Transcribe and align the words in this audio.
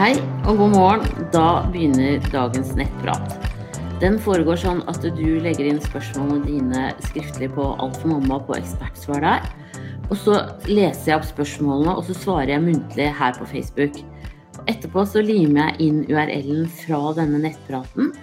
Hei 0.00 0.14
og 0.48 0.56
god 0.56 0.70
morgen. 0.72 1.26
Da 1.28 1.66
begynner 1.68 2.22
dagens 2.32 2.70
nettprat. 2.72 3.34
Den 4.00 4.14
foregår 4.24 4.56
sånn 4.62 4.78
at 4.88 5.02
du 5.04 5.26
legger 5.44 5.68
inn 5.68 5.82
spørsmålene 5.84 6.46
dine 6.46 6.84
skriftlig 7.04 7.50
på 7.52 7.66
Alt 7.74 7.98
for 8.00 8.14
mamma 8.14 8.38
på 8.48 8.56
Ekspertsvar 8.56 9.20
der. 9.20 9.44
Og 10.06 10.16
så 10.22 10.38
leser 10.70 11.10
jeg 11.10 11.18
opp 11.18 11.28
spørsmålene, 11.28 11.92
og 11.92 12.08
så 12.08 12.16
svarer 12.16 12.54
jeg 12.54 12.64
muntlig 12.64 13.10
her 13.20 13.36
på 13.36 13.50
Facebook. 13.52 14.00
Etterpå 14.64 15.04
så 15.04 15.20
limer 15.20 15.66
jeg 15.66 15.90
inn 15.90 16.02
URL-en 16.08 16.64
fra 16.80 17.02
denne 17.20 17.44
nettpraten 17.44 18.14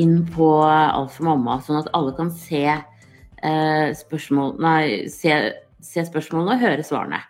inn 0.00 0.22
på 0.32 0.48
Alt 0.64 1.12
for 1.12 1.28
mamma, 1.28 1.60
sånn 1.60 1.82
at 1.82 1.92
alle 1.92 2.16
kan 2.16 2.32
se, 2.32 2.64
eh, 2.72 3.88
spørsmål, 4.00 4.56
nei, 4.64 5.10
se, 5.12 5.42
se 5.84 6.08
spørsmålene 6.08 6.56
og 6.56 6.70
høre 6.70 6.88
svarene. 6.88 7.20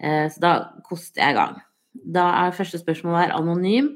Så 0.00 0.42
da 0.42 0.52
koster 0.86 1.22
jeg 1.22 1.34
i 1.34 1.38
gang. 1.38 1.60
Da 1.94 2.26
er 2.42 2.56
første 2.56 2.80
spørsmål 2.80 3.20
her 3.20 3.34
anonym, 3.36 3.92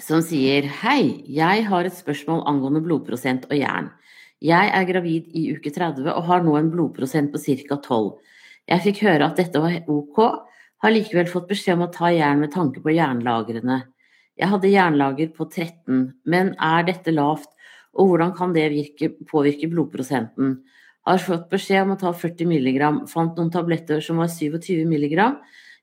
som 0.00 0.22
sier 0.24 0.66
Hei, 0.80 1.22
jeg 1.30 1.66
har 1.68 1.86
et 1.86 1.94
spørsmål 1.94 2.42
angående 2.50 2.82
blodprosent 2.82 3.44
og 3.50 3.58
jern. 3.58 3.92
Jeg 4.44 4.72
er 4.74 4.88
gravid 4.88 5.30
i 5.36 5.46
uke 5.54 5.70
30 5.72 6.08
og 6.10 6.26
har 6.28 6.42
nå 6.44 6.56
en 6.58 6.70
blodprosent 6.72 7.30
på 7.32 7.40
ca. 7.40 7.76
12. 7.76 8.10
Jeg 8.68 8.84
fikk 8.88 9.02
høre 9.06 9.28
at 9.28 9.38
dette 9.38 9.60
var 9.60 9.76
ok, 9.92 10.18
har 10.84 10.92
likevel 10.92 11.28
fått 11.30 11.50
beskjed 11.52 11.78
om 11.78 11.86
å 11.86 11.92
ta 11.92 12.10
jern 12.12 12.42
med 12.42 12.52
tanke 12.52 12.82
på 12.84 12.92
jernlagrene. 12.92 13.82
Jeg 14.40 14.50
hadde 14.50 14.72
jernlager 14.72 15.30
på 15.36 15.46
13, 15.46 16.08
men 16.26 16.54
er 16.58 16.88
dette 16.88 17.14
lavt, 17.14 17.52
og 17.94 18.10
hvordan 18.10 18.34
kan 18.34 18.52
det 18.56 18.66
virke, 18.72 19.12
påvirke 19.30 19.70
blodprosenten? 19.70 20.56
Har 21.04 21.20
fått 21.20 21.50
beskjed 21.52 21.84
om 21.84 21.94
å 21.94 22.00
ta 22.00 22.12
40 22.16 22.48
mg, 22.48 22.84
fant 23.10 23.36
noen 23.36 23.52
tabletter 23.52 24.00
som 24.04 24.22
var 24.22 24.30
27 24.32 24.86
mg, 24.88 25.18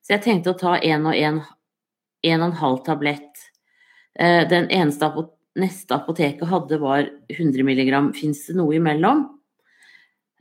så 0.01 0.15
jeg 0.15 0.23
tenkte 0.25 0.53
å 0.53 0.57
ta 0.57 0.77
én 0.81 1.05
og 1.05 1.13
1, 1.13 1.43
1,5 2.25 2.79
tablett. 2.87 3.45
Eh, 4.17 4.47
den 4.49 4.69
eneste 4.73 5.11
neste 5.59 5.97
apoteket 5.97 6.47
hadde 6.49 6.79
var 6.81 7.05
100 7.29 7.65
mg. 7.67 7.93
Fins 8.17 8.45
det 8.47 8.57
noe 8.57 8.77
imellom? 8.77 9.27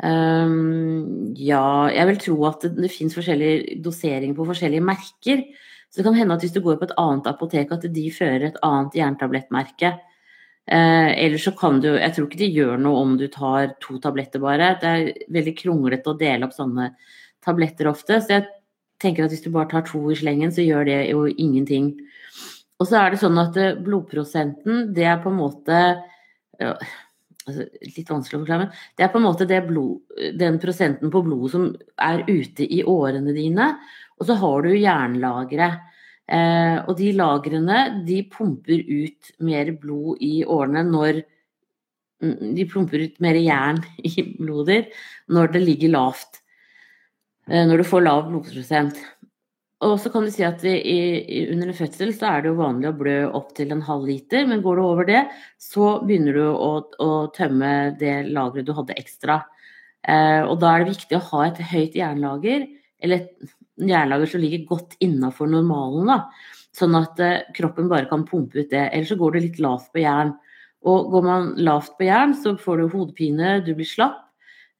Um, 0.01 1.35
ja, 1.37 1.91
jeg 1.93 2.09
vil 2.09 2.21
tro 2.23 2.37
at 2.49 2.63
det, 2.65 2.71
det 2.79 2.93
finnes 2.93 3.17
forskjellige 3.17 3.81
doseringer 3.85 4.37
på 4.39 4.47
forskjellige 4.49 4.87
merker. 4.87 5.43
Så 5.91 6.01
det 6.01 6.07
kan 6.07 6.17
hende 6.17 6.37
at 6.37 6.45
hvis 6.45 6.55
du 6.55 6.63
går 6.65 6.79
på 6.81 6.87
et 6.89 6.97
annet 7.01 7.27
apotek, 7.29 7.73
at 7.75 7.85
de 7.85 8.07
fører 8.15 8.47
et 8.49 8.61
annet 8.65 8.97
jerntablettmerke. 8.97 9.97
Eh, 10.69 11.25
ellers 11.25 11.45
så 11.45 11.53
kan 11.57 11.81
du 11.81 11.89
Jeg 11.97 12.13
tror 12.15 12.29
ikke 12.29 12.39
de 12.39 12.53
gjør 12.53 12.79
noe 12.79 13.01
om 13.03 13.17
du 13.19 13.27
tar 13.29 13.75
to 13.83 13.99
tabletter 13.99 14.43
bare. 14.43 14.77
Det 14.81 14.91
er 14.91 15.13
veldig 15.33 15.55
kronglete 15.59 16.13
å 16.13 16.19
dele 16.19 16.47
opp 16.47 16.55
sånne 16.55 16.93
tabletter 17.43 17.89
ofte. 17.91 18.21
Så 18.21 18.37
jeg 18.37 18.47
tenker 19.01 19.25
at 19.25 19.35
hvis 19.35 19.43
du 19.43 19.51
bare 19.51 19.71
tar 19.71 19.87
to 19.89 20.03
i 20.13 20.19
slengen, 20.19 20.53
så 20.53 20.63
gjør 20.63 20.87
det 20.87 21.01
jo 21.11 21.27
ingenting. 21.31 21.95
Og 22.81 22.89
så 22.89 23.01
er 23.01 23.13
det 23.13 23.23
sånn 23.23 23.39
at 23.41 23.57
eh, 23.61 23.79
blodprosenten, 23.81 24.91
det 24.95 25.09
er 25.09 25.23
på 25.23 25.33
en 25.33 25.41
måte 25.41 25.81
ja, 26.61 26.75
altså, 27.49 27.67
Litt 27.83 28.13
vanskelig 28.13 28.39
å 28.39 28.43
forklare, 28.45 28.67
men 28.67 28.97
det 28.97 29.05
er 29.05 29.13
på 29.13 29.21
en 29.21 29.27
måte 29.27 29.61
blod, 29.67 30.01
den 30.39 30.59
prosenten 30.63 31.13
på 31.13 31.25
blodet 31.25 31.55
som 31.55 31.71
er 31.97 32.23
ute 32.29 32.69
i 32.69 32.83
årene 32.85 33.35
dine. 33.37 33.73
Og 34.21 34.29
så 34.29 34.37
har 34.39 34.63
du 34.63 34.75
jernlagre. 34.77 35.71
Eh, 36.31 36.77
og 36.87 36.95
de 37.01 37.11
lagrene 37.19 37.79
de 38.07 38.21
pumper 38.31 38.85
ut 38.87 39.31
mer 39.43 39.73
blod 39.83 40.21
i 40.23 40.45
årene 40.47 40.85
når 40.87 41.25
mm, 42.23 42.53
De 42.55 42.67
pumper 42.71 43.03
ut 43.03 43.17
mer 43.25 43.39
jern 43.41 43.81
i 44.13 44.27
blodet 44.37 44.85
når 45.29 45.57
det 45.57 45.65
ligger 45.65 45.97
lavt. 45.97 46.43
Eh, 47.51 47.65
når 47.67 47.83
du 47.83 47.89
får 47.89 48.07
lav 48.07 48.29
blodprosent. 48.29 49.01
Og 49.81 49.95
så 49.97 50.11
kan 50.13 50.27
du 50.27 50.31
si 50.33 50.45
at 50.45 50.61
i, 50.69 51.47
under 51.51 51.71
en 51.71 51.77
fødsel 51.77 52.13
så 52.13 52.29
er 52.29 52.43
det 52.43 52.51
jo 52.51 52.59
vanlig 52.59 52.91
å 52.91 52.97
blø 52.99 53.15
opp 53.39 53.55
til 53.57 53.71
en 53.73 53.81
halv 53.87 54.05
liter, 54.11 54.45
men 54.47 54.61
går 54.61 54.77
du 54.77 54.83
over 54.85 55.09
det, 55.09 55.23
så 55.57 55.95
begynner 56.05 56.37
du 56.37 56.43
å, 56.53 56.73
å 57.01 57.13
tømme 57.33 57.95
det 58.01 58.19
lageret 58.29 58.69
du 58.69 58.75
hadde 58.77 58.99
ekstra. 59.01 59.39
Eh, 60.05 60.43
og 60.45 60.59
da 60.61 60.75
er 60.75 60.85
det 60.85 60.99
viktig 60.99 61.17
å 61.17 61.25
ha 61.31 61.47
et 61.47 61.63
høyt 61.73 61.97
jernlager, 61.97 62.69
eller 63.01 63.25
et 63.25 63.57
jernlager 63.89 64.33
som 64.33 64.43
ligger 64.43 64.67
godt 64.69 64.97
innafor 65.01 65.51
normalen. 65.51 66.11
da, 66.11 66.19
Sånn 66.77 66.95
at 66.99 67.21
eh, 67.23 67.47
kroppen 67.57 67.89
bare 67.91 68.09
kan 68.11 68.27
pumpe 68.29 68.61
ut 68.61 68.71
det. 68.71 68.89
Ellers 68.91 69.13
så 69.13 69.19
går 69.21 69.37
det 69.37 69.45
litt 69.47 69.63
lavt 69.63 69.91
på 69.95 70.05
jern. 70.05 70.35
Og 70.91 71.11
går 71.13 71.25
man 71.27 71.49
lavt 71.61 71.97
på 71.99 72.07
jern, 72.07 72.35
så 72.37 72.55
får 72.57 72.81
du 72.81 72.93
hodepine, 72.95 73.59
du 73.67 73.75
blir 73.77 73.89
slapp. 73.89 74.23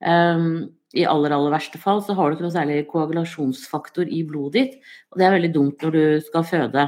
Um, 0.01 0.71
i 0.97 1.03
aller, 1.05 1.31
aller 1.31 1.53
verste 1.53 1.77
fall 1.79 2.01
så 2.03 2.15
har 2.17 2.27
du 2.27 2.35
ikke 2.35 2.47
noe 2.47 2.55
særlig 2.55 2.79
koagulasjonsfaktor 2.89 4.09
i 4.11 4.23
blodet 4.27 4.55
ditt. 4.55 4.89
Og 5.11 5.21
det 5.21 5.27
er 5.27 5.35
veldig 5.37 5.51
dumt 5.53 5.85
når 5.85 5.93
du 5.95 6.01
skal 6.25 6.47
føde. 6.47 6.87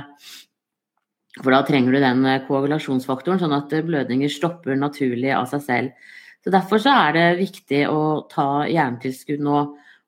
For 1.39 1.53
da 1.53 1.61
trenger 1.65 1.95
du 1.95 2.01
den 2.03 2.25
eh, 2.29 2.41
koagulasjonsfaktoren, 2.47 3.39
sånn 3.41 3.55
at 3.55 3.71
eh, 3.73 3.85
blødninger 3.85 4.29
stopper 4.29 4.77
naturlig 4.77 5.31
av 5.33 5.47
seg 5.49 5.63
selv. 5.65 6.11
Så 6.43 6.51
Derfor 6.53 6.81
så 6.83 6.93
er 7.07 7.15
det 7.15 7.27
viktig 7.39 7.85
å 7.87 8.25
ta 8.29 8.65
jerntilskudd 8.69 9.41
nå, 9.41 9.61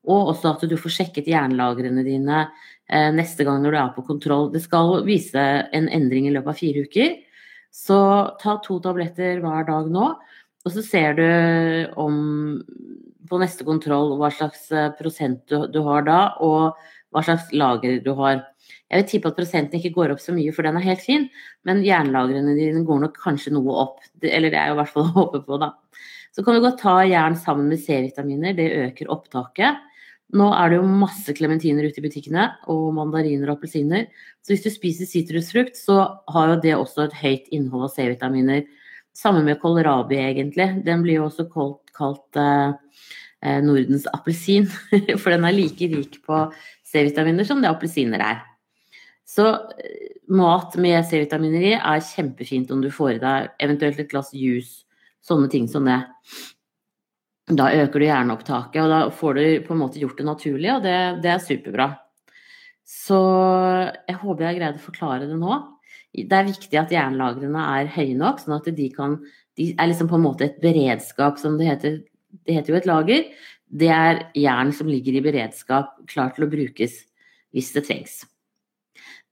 og 0.06 0.32
også 0.34 0.54
at 0.54 0.66
du 0.70 0.78
får 0.80 0.94
sjekket 1.00 1.30
jernlagrene 1.30 2.06
dine 2.06 2.46
eh, 2.46 3.12
neste 3.16 3.46
gang 3.48 3.62
når 3.64 3.76
du 3.76 3.80
er 3.82 3.94
på 3.96 4.06
kontroll. 4.08 4.50
Det 4.54 4.64
skal 4.64 5.02
vise 5.08 5.46
en 5.76 5.90
endring 5.90 6.30
i 6.30 6.34
løpet 6.36 6.54
av 6.54 6.60
fire 6.62 6.86
uker. 6.86 7.16
Så 7.76 8.00
ta 8.42 8.58
to 8.64 8.80
tabletter 8.84 9.42
hver 9.44 9.68
dag 9.68 9.90
nå, 9.92 10.12
og 10.66 10.74
så 10.74 10.82
ser 10.86 11.18
du 11.18 11.26
om 12.00 12.16
på 13.30 13.40
neste 13.42 13.66
kontroll 13.68 14.14
hva 14.20 14.30
slags 14.34 14.68
eh, 14.72 14.92
prosent 14.98 15.42
du, 15.50 15.66
du, 15.74 15.80
har 15.88 16.06
da, 16.06 16.20
og 16.46 16.78
hva 17.14 17.24
slags 17.26 17.50
lager 17.56 17.98
du 18.06 18.12
har. 18.20 18.44
Jeg 18.92 19.02
vil 19.02 19.08
tippe 19.10 19.32
at 19.32 19.38
prosenten 19.40 19.80
ikke 19.80 19.96
går 19.96 20.14
opp 20.14 20.22
så 20.22 20.34
mye, 20.36 20.54
for 20.54 20.68
den 20.68 20.78
er 20.78 20.86
helt 20.86 21.02
fin, 21.02 21.26
men 21.66 21.82
jernlagrene 21.86 22.54
dine 22.58 22.84
går 22.86 23.02
nok 23.02 23.18
kanskje 23.22 23.54
noe 23.56 23.80
opp. 23.86 24.04
Eller 24.22 24.54
det 24.54 24.62
er 24.62 24.70
jo 24.70 24.78
i 24.78 24.80
hvert 24.82 24.94
fall 24.94 25.08
å 25.10 25.16
håpe 25.18 25.42
på, 25.48 25.60
da. 25.62 25.74
Så 26.36 26.44
kan 26.44 26.58
du 26.58 26.64
godt 26.64 26.82
ta 26.84 27.00
jern 27.08 27.38
sammen 27.40 27.70
med 27.72 27.82
C-vitaminer, 27.82 28.56
det 28.58 28.68
øker 28.90 29.12
opptaket. 29.14 29.82
Nå 30.34 30.48
er 30.58 30.72
det 30.72 30.80
jo 30.80 30.88
masse 30.90 31.36
klementiner 31.38 31.86
ute 31.86 32.02
i 32.02 32.06
butikkene, 32.08 32.48
og 32.72 32.88
mandariner 32.98 33.52
og 33.52 33.60
appelsiner. 33.60 34.08
Så 34.42 34.56
hvis 34.56 34.66
du 34.66 34.72
spiser 34.74 35.10
sitrusfrukt, 35.10 35.78
så 35.78 36.00
har 36.34 36.54
jo 36.54 36.62
det 36.64 36.74
også 36.78 37.06
et 37.06 37.20
høyt 37.20 37.54
innhold 37.54 37.86
av 37.90 37.94
C-vitaminer. 37.94 38.66
Samme 39.16 39.46
med 39.46 39.62
kålrabi, 39.62 40.18
egentlig. 40.20 40.72
Den 40.88 41.06
blir 41.06 41.22
jo 41.22 41.30
også 41.30 41.46
kalt, 41.54 41.94
kalt 41.96 42.42
uh, 42.42 42.74
Eh, 43.46 43.62
Nordens 43.64 44.08
appelsin. 44.14 44.68
For 45.22 45.34
den 45.34 45.46
er 45.46 45.56
like 45.56 45.90
rik 45.92 46.20
på 46.26 46.42
C-vitaminer 46.86 47.48
som 47.48 47.62
det 47.62 47.70
appelsiner 47.70 48.24
er. 48.24 48.42
Så 49.26 49.46
eh, 49.78 50.16
mat 50.34 50.78
med 50.82 51.06
C-vitaminer 51.06 51.70
i 51.70 51.76
er 51.76 52.06
kjempefint 52.08 52.72
om 52.74 52.82
du 52.82 52.90
får 52.94 53.18
i 53.18 53.22
deg 53.22 53.52
eventuelt 53.68 54.02
et 54.02 54.10
glass 54.10 54.34
juice. 54.34 54.84
Sånne 55.26 55.50
ting 55.50 55.70
som 55.70 55.86
det. 55.86 56.00
Da 57.46 57.70
øker 57.78 58.02
du 58.02 58.08
hjerneopptaket, 58.08 58.82
og 58.82 58.90
da 58.90 59.00
får 59.14 59.38
du 59.38 59.44
på 59.68 59.76
en 59.76 59.82
måte 59.84 60.02
gjort 60.02 60.18
det 60.18 60.26
naturlig, 60.26 60.72
og 60.74 60.82
det, 60.86 60.98
det 61.22 61.30
er 61.30 61.44
superbra. 61.44 61.88
Så 62.86 63.20
jeg 64.08 64.18
håper 64.22 64.48
jeg 64.48 64.60
greide 64.60 64.82
å 64.82 64.86
forklare 64.86 65.30
det 65.30 65.38
nå. 65.38 65.60
Det 66.16 66.38
er 66.38 66.48
viktig 66.48 66.80
at 66.80 66.94
jernlagrene 66.94 67.68
er 67.78 67.92
høye 67.94 68.18
nok, 68.18 68.42
sånn 68.42 68.58
at 68.58 68.70
de 68.78 68.90
kan 68.94 69.20
De 69.56 69.70
er 69.72 69.88
liksom 69.88 70.10
på 70.12 70.18
en 70.18 70.26
måte 70.26 70.44
et 70.50 70.58
beredskap, 70.60 71.38
som 71.40 71.54
det 71.56 71.70
heter 71.70 71.94
det 72.44 72.58
heter 72.58 72.74
jo 72.74 72.80
et 72.80 72.88
lager, 72.90 73.28
det 73.72 73.90
er 73.92 74.22
jern 74.36 74.74
som 74.76 74.90
ligger 74.92 75.16
i 75.16 75.24
beredskap, 75.24 75.94
klar 76.12 76.34
til 76.36 76.46
å 76.46 76.52
brukes 76.52 76.98
hvis 77.56 77.72
det 77.76 77.86
trengs. 77.88 78.18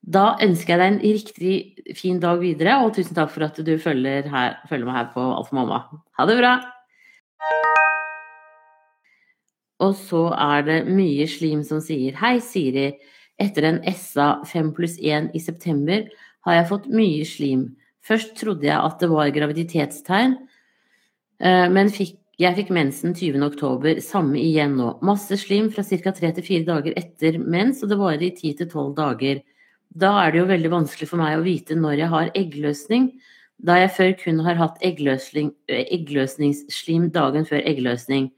Da 0.03 0.33
ønsker 0.43 0.75
jeg 0.75 0.81
deg 0.81 0.89
en 0.89 1.01
riktig 1.03 1.95
fin 1.99 2.19
dag 2.23 2.41
videre, 2.43 2.79
og 2.83 2.95
tusen 2.95 3.15
takk 3.15 3.31
for 3.35 3.47
at 3.47 3.59
du 3.59 3.73
følger, 3.79 4.27
her, 4.31 4.59
følger 4.71 4.89
meg 4.89 4.99
her 4.99 5.13
på 5.15 5.23
Alt 5.29 5.51
for 5.51 5.61
mamma. 5.61 5.85
Ha 6.19 6.27
det 6.27 6.39
bra! 6.41 6.57
Og 9.81 9.95
så 9.97 10.27
er 10.37 10.65
det 10.67 10.79
mye 10.91 11.25
slim 11.27 11.63
som 11.65 11.81
sier 11.83 12.15
Hei, 12.19 12.37
Siri. 12.43 12.91
Etter 13.41 13.65
en 13.65 13.79
SA 13.97 14.43
5 14.45 14.73
pluss 14.77 14.99
1 15.01 15.31
i 15.33 15.41
september 15.41 16.05
har 16.45 16.59
jeg 16.59 16.69
fått 16.69 16.91
mye 16.93 17.25
slim. 17.25 17.71
Først 18.03 18.35
trodde 18.37 18.67
jeg 18.67 18.77
at 18.77 18.99
det 19.01 19.09
var 19.09 19.31
graviditetstegn, 19.33 20.35
eh, 21.39 21.69
men 21.71 21.89
fikk 21.89 22.19
jeg 22.41 22.55
fikk 22.57 22.71
mensen 22.73 23.11
20. 23.13 23.43
oktober, 23.45 23.99
samme 24.01 24.39
igjen 24.41 24.71
nå. 24.79 24.87
Masse 25.05 25.37
slim 25.37 25.67
fra 25.71 25.83
ca. 25.85 26.11
3 26.17 26.31
til 26.39 26.45
4 26.47 26.65
dager 26.65 26.93
etter 26.97 27.37
mens, 27.37 27.83
og 27.85 27.89
det 27.91 27.97
varer 27.99 28.23
i 28.25 28.31
10 28.33 28.53
til 28.57 28.67
12 28.71 28.95
dager. 28.97 29.43
Da 29.93 30.09
er 30.23 30.31
det 30.33 30.39
jo 30.39 30.47
veldig 30.49 30.71
vanskelig 30.73 31.07
for 31.11 31.21
meg 31.21 31.37
å 31.37 31.45
vite 31.45 31.77
når 31.77 32.01
jeg 32.01 32.09
har 32.09 32.33
eggløsning, 32.39 33.21
da 33.61 33.77
jeg 33.77 33.93
før 33.93 34.17
kun 34.23 34.39
har 34.47 34.57
hatt 34.57 34.81
eggløsningsslim 34.81 37.13
dagen 37.13 37.45
før 37.45 37.61
eggløsning. 37.61 38.33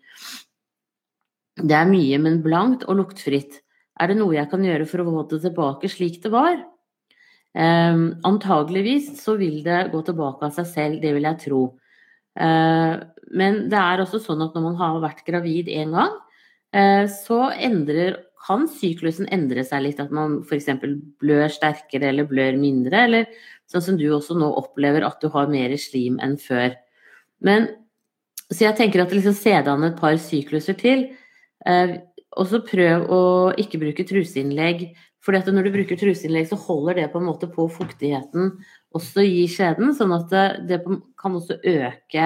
Det 1.55 1.75
er 1.75 1.87
mye, 1.87 2.19
men 2.19 2.41
blankt 2.43 2.83
og 2.89 2.99
luktfritt. 2.99 3.61
Er 3.99 4.11
det 4.11 4.17
noe 4.19 4.35
jeg 4.35 4.49
kan 4.51 4.63
gjøre 4.65 4.87
for 4.89 5.01
å 5.01 5.07
få 5.07 5.23
det 5.31 5.41
tilbake 5.45 5.91
slik 5.91 6.19
det 6.23 6.31
var? 6.33 6.59
Eh, 7.55 8.01
antageligvis 8.27 9.13
så 9.21 9.37
vil 9.39 9.61
det 9.63 9.85
gå 9.93 10.03
tilbake 10.03 10.49
av 10.49 10.55
seg 10.57 10.67
selv, 10.71 11.01
det 11.03 11.13
vil 11.15 11.27
jeg 11.29 11.41
tro. 11.45 11.63
Eh, 12.35 12.93
men 13.39 13.65
det 13.71 13.79
er 13.79 14.03
også 14.03 14.19
sånn 14.23 14.43
at 14.43 14.55
når 14.55 14.65
man 14.67 14.79
har 14.81 15.01
vært 15.03 15.23
gravid 15.27 15.71
én 15.71 15.95
gang, 15.95 16.17
eh, 16.75 17.05
så 17.11 17.47
endrer 17.55 18.19
kan 18.45 18.67
syklusen 18.69 19.27
endre 19.33 19.63
seg 19.65 19.81
litt, 19.85 20.01
at 20.01 20.11
man 20.13 20.41
f.eks. 20.45 20.67
blør 21.21 21.49
sterkere 21.49 22.11
eller 22.11 22.27
blør 22.29 22.59
mindre, 22.61 23.05
eller 23.07 23.29
sånn 23.71 23.85
som 23.87 23.97
du 23.97 24.05
også 24.13 24.37
nå 24.37 24.51
opplever 24.59 25.05
at 25.07 25.17
du 25.23 25.31
har 25.33 25.49
mer 25.49 25.73
slim 25.81 26.19
enn 26.21 26.37
før. 26.41 26.75
Men 27.45 27.71
så 28.51 28.67
jeg 28.67 28.77
tenker 28.77 29.01
at 29.01 29.15
liksom 29.15 29.33
se 29.33 29.55
an 29.57 29.87
et 29.87 29.97
par 29.97 30.19
sykluser 30.21 30.77
til. 30.77 31.07
Eh, 31.65 31.97
og 32.35 32.49
så 32.51 32.61
prøv 32.65 33.05
å 33.11 33.21
ikke 33.59 33.79
bruke 33.81 34.05
truseinnlegg. 34.07 34.89
at 35.25 35.47
når 35.47 35.63
du 35.63 35.71
bruker 35.71 35.97
truseinnlegg, 35.97 36.49
så 36.49 36.59
holder 36.59 36.95
det 36.95 37.11
på 37.13 37.19
en 37.19 37.29
måte 37.29 37.47
på 37.47 37.69
fuktigheten 37.71 38.59
også 38.93 39.23
i 39.23 39.47
skjeden. 39.47 39.95
Sånn 39.95 40.13
at 40.13 40.29
det, 40.67 40.83
kan 41.17 41.35
også 41.35 41.57
øke 41.63 42.25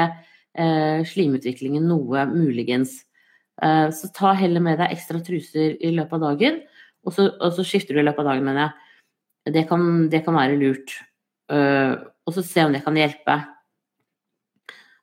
eh, 0.58 1.06
slimutviklingen 1.06 1.88
noe, 1.88 2.26
muligens. 2.26 3.06
Eh, 3.62 3.88
så 3.92 4.12
ta 4.16 4.34
heller 4.34 4.64
med 4.64 4.80
deg 4.82 4.96
ekstra 4.96 5.22
truser 5.24 5.78
i 5.80 5.94
løpet 5.96 6.18
av 6.18 6.26
dagen, 6.32 6.62
og 7.06 7.16
så, 7.16 7.30
og 7.40 7.54
så 7.56 7.64
skifter 7.64 7.96
du 7.96 8.02
i 8.02 8.08
løpet 8.08 8.26
av 8.26 8.34
dagen, 8.34 8.48
mener 8.48 8.66
jeg. 8.68 9.54
Det 9.54 9.64
kan, 9.70 9.86
det 10.12 10.24
kan 10.26 10.36
være 10.36 10.60
lurt. 10.60 10.98
Uh, 11.50 11.96
og 12.28 12.36
så 12.36 12.44
se 12.46 12.62
om 12.62 12.76
det 12.76 12.84
kan 12.86 12.98
hjelpe. 13.00 13.40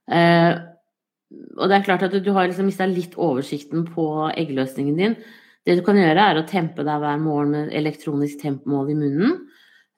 Eh, 0.06 0.52
og 1.32 1.66
det 1.66 1.78
er 1.78 1.86
klart 1.86 2.04
at 2.06 2.14
du 2.22 2.30
har 2.34 2.46
liksom 2.46 2.68
mista 2.68 2.86
litt 2.86 3.16
oversikten 3.18 3.86
på 3.90 4.06
eggløsningen 4.30 5.00
din. 5.00 5.16
Det 5.66 5.74
du 5.78 5.82
kan 5.86 5.98
gjøre, 5.98 6.22
er 6.22 6.38
å 6.38 6.46
tempe 6.46 6.84
deg 6.86 7.02
hver 7.02 7.18
morgen 7.18 7.54
med 7.54 7.72
elektronisk 7.74 8.38
tempemål 8.44 8.92
i 8.92 8.98
munnen. 8.98 9.38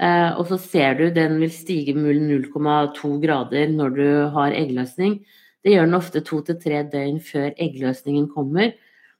Eh, 0.00 0.30
og 0.38 0.46
så 0.48 0.56
ser 0.62 0.96
du 0.96 1.08
den 1.12 1.36
vil 1.42 1.52
stige 1.52 1.92
med 1.98 2.22
0,2 2.22 3.18
grader 3.20 3.68
når 3.74 3.96
du 3.98 4.08
har 4.32 4.56
eggløsning. 4.56 5.18
Det 5.64 5.74
gjør 5.74 5.88
den 5.88 5.98
ofte 5.98 6.22
to 6.24 6.40
til 6.46 6.56
tre 6.62 6.84
døgn 6.88 7.18
før 7.20 7.50
eggløsningen 7.60 8.30
kommer. 8.32 8.72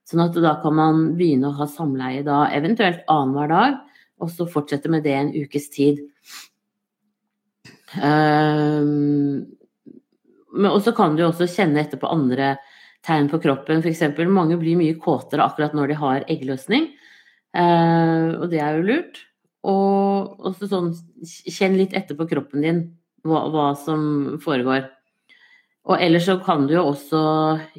Sånn 0.08 0.24
at 0.24 0.38
da 0.40 0.54
kan 0.62 0.76
man 0.78 1.02
begynne 1.18 1.50
å 1.50 1.58
ha 1.58 1.66
samleie 1.68 2.22
da 2.24 2.46
eventuelt 2.56 3.02
annenhver 3.12 3.52
dag, 3.52 3.80
og 4.22 4.30
så 4.32 4.46
fortsette 4.48 4.88
med 4.88 5.04
det 5.04 5.16
en 5.18 5.34
ukes 5.34 5.68
tid. 5.74 6.00
Um, 7.98 9.57
og 10.56 10.80
så 10.84 10.94
kan 10.96 11.16
du 11.16 11.26
også 11.26 11.48
kjenne 11.50 11.82
etter 11.82 12.00
på 12.00 12.10
andre 12.10 12.56
tegn 13.06 13.28
på 13.30 13.40
kroppen. 13.42 13.82
F.eks. 13.82 14.02
mange 14.28 14.58
blir 14.60 14.78
mye 14.78 14.98
kåtere 15.00 15.44
akkurat 15.44 15.74
når 15.76 15.92
de 15.92 15.98
har 16.00 16.28
eggløsning. 16.30 16.90
Eh, 17.56 18.28
og 18.36 18.48
det 18.52 18.62
er 18.62 18.78
jo 18.78 18.86
lurt. 18.88 19.20
Og 19.68 20.46
også 20.48 20.68
sånn 20.70 20.92
kjenn 21.24 21.76
litt 21.78 21.96
etter 21.98 22.18
på 22.18 22.28
kroppen 22.30 22.64
din 22.64 22.84
hva, 23.26 23.46
hva 23.52 23.72
som 23.78 24.38
foregår. 24.42 24.86
Og 25.88 26.02
ellers 26.04 26.28
så 26.28 26.38
kan 26.44 26.66
du 26.68 26.76
jo 26.76 26.86
også, 26.90 27.20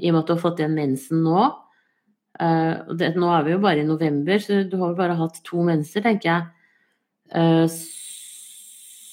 i 0.02 0.10
og 0.10 0.16
med 0.16 0.22
at 0.24 0.30
du 0.30 0.36
har 0.36 0.42
fått 0.42 0.62
igjen 0.62 0.78
mensen 0.78 1.22
nå 1.22 1.44
eh, 2.42 2.96
det, 2.98 3.14
Nå 3.22 3.30
er 3.36 3.46
vi 3.46 3.54
jo 3.54 3.62
bare 3.64 3.84
i 3.84 3.88
november, 3.88 4.42
så 4.42 4.64
du 4.66 4.78
har 4.82 4.94
jo 4.94 5.00
bare 5.00 5.18
hatt 5.20 5.42
to 5.46 5.62
menser, 5.66 6.04
tenker 6.06 6.32
jeg. 6.32 6.48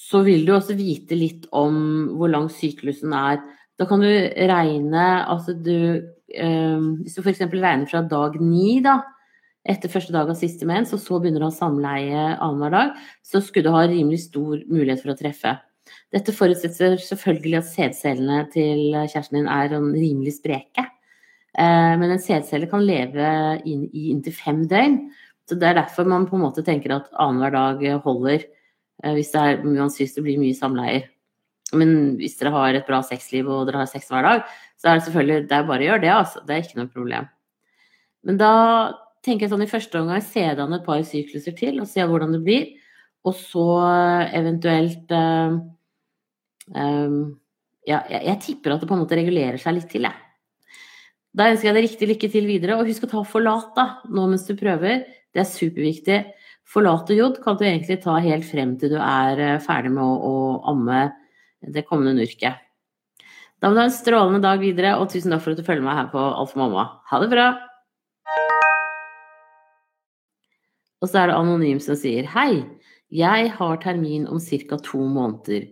Så 0.07 0.23
vil 0.23 0.45
du 0.47 0.53
også 0.55 0.77
vite 0.77 1.17
litt 1.17 1.47
om 1.55 1.77
hvor 2.15 2.31
lang 2.31 2.47
syklusen 2.53 3.15
er. 3.15 3.41
Da 3.77 3.85
kan 3.89 4.01
du 4.01 4.07
regne 4.07 5.05
altså 5.27 5.53
du, 5.53 6.07
eh, 6.33 6.79
Hvis 7.03 7.17
du 7.17 7.21
f.eks. 7.21 7.43
regner 7.51 7.87
fra 7.89 8.01
dag 8.07 8.39
ni, 8.41 8.79
da, 8.83 9.01
etter 9.67 9.91
første 9.91 10.15
dag 10.15 10.29
av 10.31 10.39
siste 10.39 10.67
mens, 10.69 10.93
og 10.95 11.03
så 11.03 11.19
begynner 11.19 11.43
du 11.43 11.49
å 11.49 11.51
ha 11.51 11.57
samleie 11.57 12.25
annenhver 12.35 12.73
dag, 12.73 13.07
så 13.25 13.43
skulle 13.43 13.67
du 13.67 13.75
ha 13.75 13.83
rimelig 13.87 14.23
stor 14.29 14.61
mulighet 14.71 15.03
for 15.03 15.13
å 15.13 15.19
treffe. 15.19 15.57
Dette 16.11 16.35
forutsetter 16.35 16.95
selvfølgelig 17.03 17.59
at 17.59 17.69
sædcellene 17.71 18.39
til 18.53 18.95
kjæresten 18.95 19.41
din 19.41 19.51
er 19.51 19.71
sånn 19.71 19.91
rimelig 19.95 20.37
spreke. 20.39 20.87
Eh, 21.57 21.93
men 21.99 22.13
en 22.13 22.21
sædcelle 22.21 22.69
kan 22.71 22.85
leve 22.85 23.27
inn, 23.67 23.87
i 23.91 24.09
inntil 24.13 24.35
fem 24.35 24.63
døgn. 24.71 25.01
Så 25.47 25.55
Det 25.59 25.67
er 25.67 25.79
derfor 25.79 26.07
man 26.07 26.27
på 26.27 26.35
en 26.35 26.43
måte 26.43 26.63
tenker 26.63 26.95
at 26.95 27.11
annenhver 27.15 27.51
dag 27.51 28.01
holder. 28.03 28.43
Eh, 29.03 29.13
hvis 29.17 29.31
det 29.33 29.43
er, 29.43 29.87
syns 29.93 30.15
det 30.15 30.25
blir 30.25 30.41
mye 30.41 30.57
samleier. 30.57 31.07
Men 31.75 32.15
hvis 32.19 32.37
dere 32.39 32.53
har 32.55 32.77
et 32.77 32.87
bra 32.87 33.01
sexliv 33.03 33.49
og 33.51 33.65
dere 33.67 33.83
har 33.83 33.89
sex 33.91 34.07
hver 34.11 34.23
dag, 34.23 34.45
så 34.79 34.89
er 34.89 34.99
det 34.99 35.07
selvfølgelig 35.07 35.47
det 35.49 35.57
er 35.57 35.67
bare 35.67 35.83
å 35.83 35.89
gjøre 35.89 36.03
det, 36.05 36.13
altså. 36.13 36.43
Det 36.47 36.55
er 36.55 36.63
ikke 36.63 36.79
noe 36.79 36.93
problem. 36.93 37.27
Men 38.27 38.39
da 38.39 38.53
tenker 39.25 39.45
jeg 39.45 39.53
sånn 39.53 39.65
i 39.65 39.69
første 39.71 39.99
omgang 39.99 40.23
se 40.23 40.43
deg 40.45 40.61
an 40.63 40.77
et 40.77 40.85
par 40.85 41.01
sykluser 41.05 41.55
til 41.57 41.81
og 41.81 41.89
se 41.89 42.05
hvordan 42.07 42.35
det 42.35 42.43
blir. 42.45 42.69
Og 43.27 43.35
så 43.35 43.65
eventuelt 44.37 45.11
uh, 45.11 45.57
um, 46.71 47.19
Ja, 47.87 48.01
jeg, 48.11 48.21
jeg, 48.27 48.39
tipper 48.43 48.73
at 48.73 48.83
det 48.83 48.87
på 48.89 48.95
en 48.95 49.03
måte 49.03 49.15
regulerer 49.19 49.59
seg 49.59 49.77
litt 49.77 49.89
til, 49.91 50.07
jeg. 50.07 50.23
Da 51.37 51.51
ønsker 51.51 51.69
jeg 51.69 51.75
deg 51.77 51.85
riktig 51.85 52.09
lykke 52.09 52.29
til 52.33 52.47
videre. 52.49 52.75
Og 52.79 52.89
husk 52.89 53.05
å 53.07 53.11
ta 53.11 53.21
forlat 53.27 53.69
da, 53.77 53.85
nå 54.11 54.25
mens 54.31 54.43
du 54.47 54.55
prøver. 54.59 55.05
Det 55.31 55.43
er 55.43 55.47
superviktig. 55.47 56.17
Forlate 56.67 57.15
jod 57.15 57.39
kan 57.43 57.55
du 57.55 57.63
egentlig 57.63 58.01
ta 58.03 58.17
helt 58.23 58.45
frem 58.47 58.75
til 58.79 58.95
du 58.95 58.97
er 58.99 59.39
eh, 59.39 59.59
ferdig 59.63 59.93
med 59.95 60.03
å, 60.03 60.15
å 60.17 60.33
amme 60.73 61.05
det 61.63 61.85
kommende 61.87 62.17
nurket. 62.19 62.59
Da 63.57 63.69
må 63.69 63.77
du 63.77 63.81
ha 63.81 63.87
en 63.87 63.95
strålende 63.95 64.43
dag 64.43 64.59
videre, 64.61 64.97
og 64.99 65.09
tusen 65.09 65.33
takk 65.33 65.45
for 65.45 65.55
at 65.55 65.61
du 65.61 65.65
følger 65.65 65.85
meg 65.85 65.97
her 65.97 66.09
på 66.11 66.21
Alt 66.21 66.51
for 66.51 66.61
mamma. 66.61 66.83
Ha 67.09 67.21
det 67.23 67.29
bra! 67.31 67.47
Og 71.01 71.09
så 71.09 71.21
er 71.21 71.29
det 71.29 71.37
anonym 71.37 71.79
som 71.81 71.97
sier 71.97 72.27
hei, 72.33 72.65
jeg 73.13 73.51
har 73.55 73.79
termin 73.79 74.27
om 74.27 74.41
ca. 74.41 74.77
to 74.83 74.99
måneder. 74.99 75.69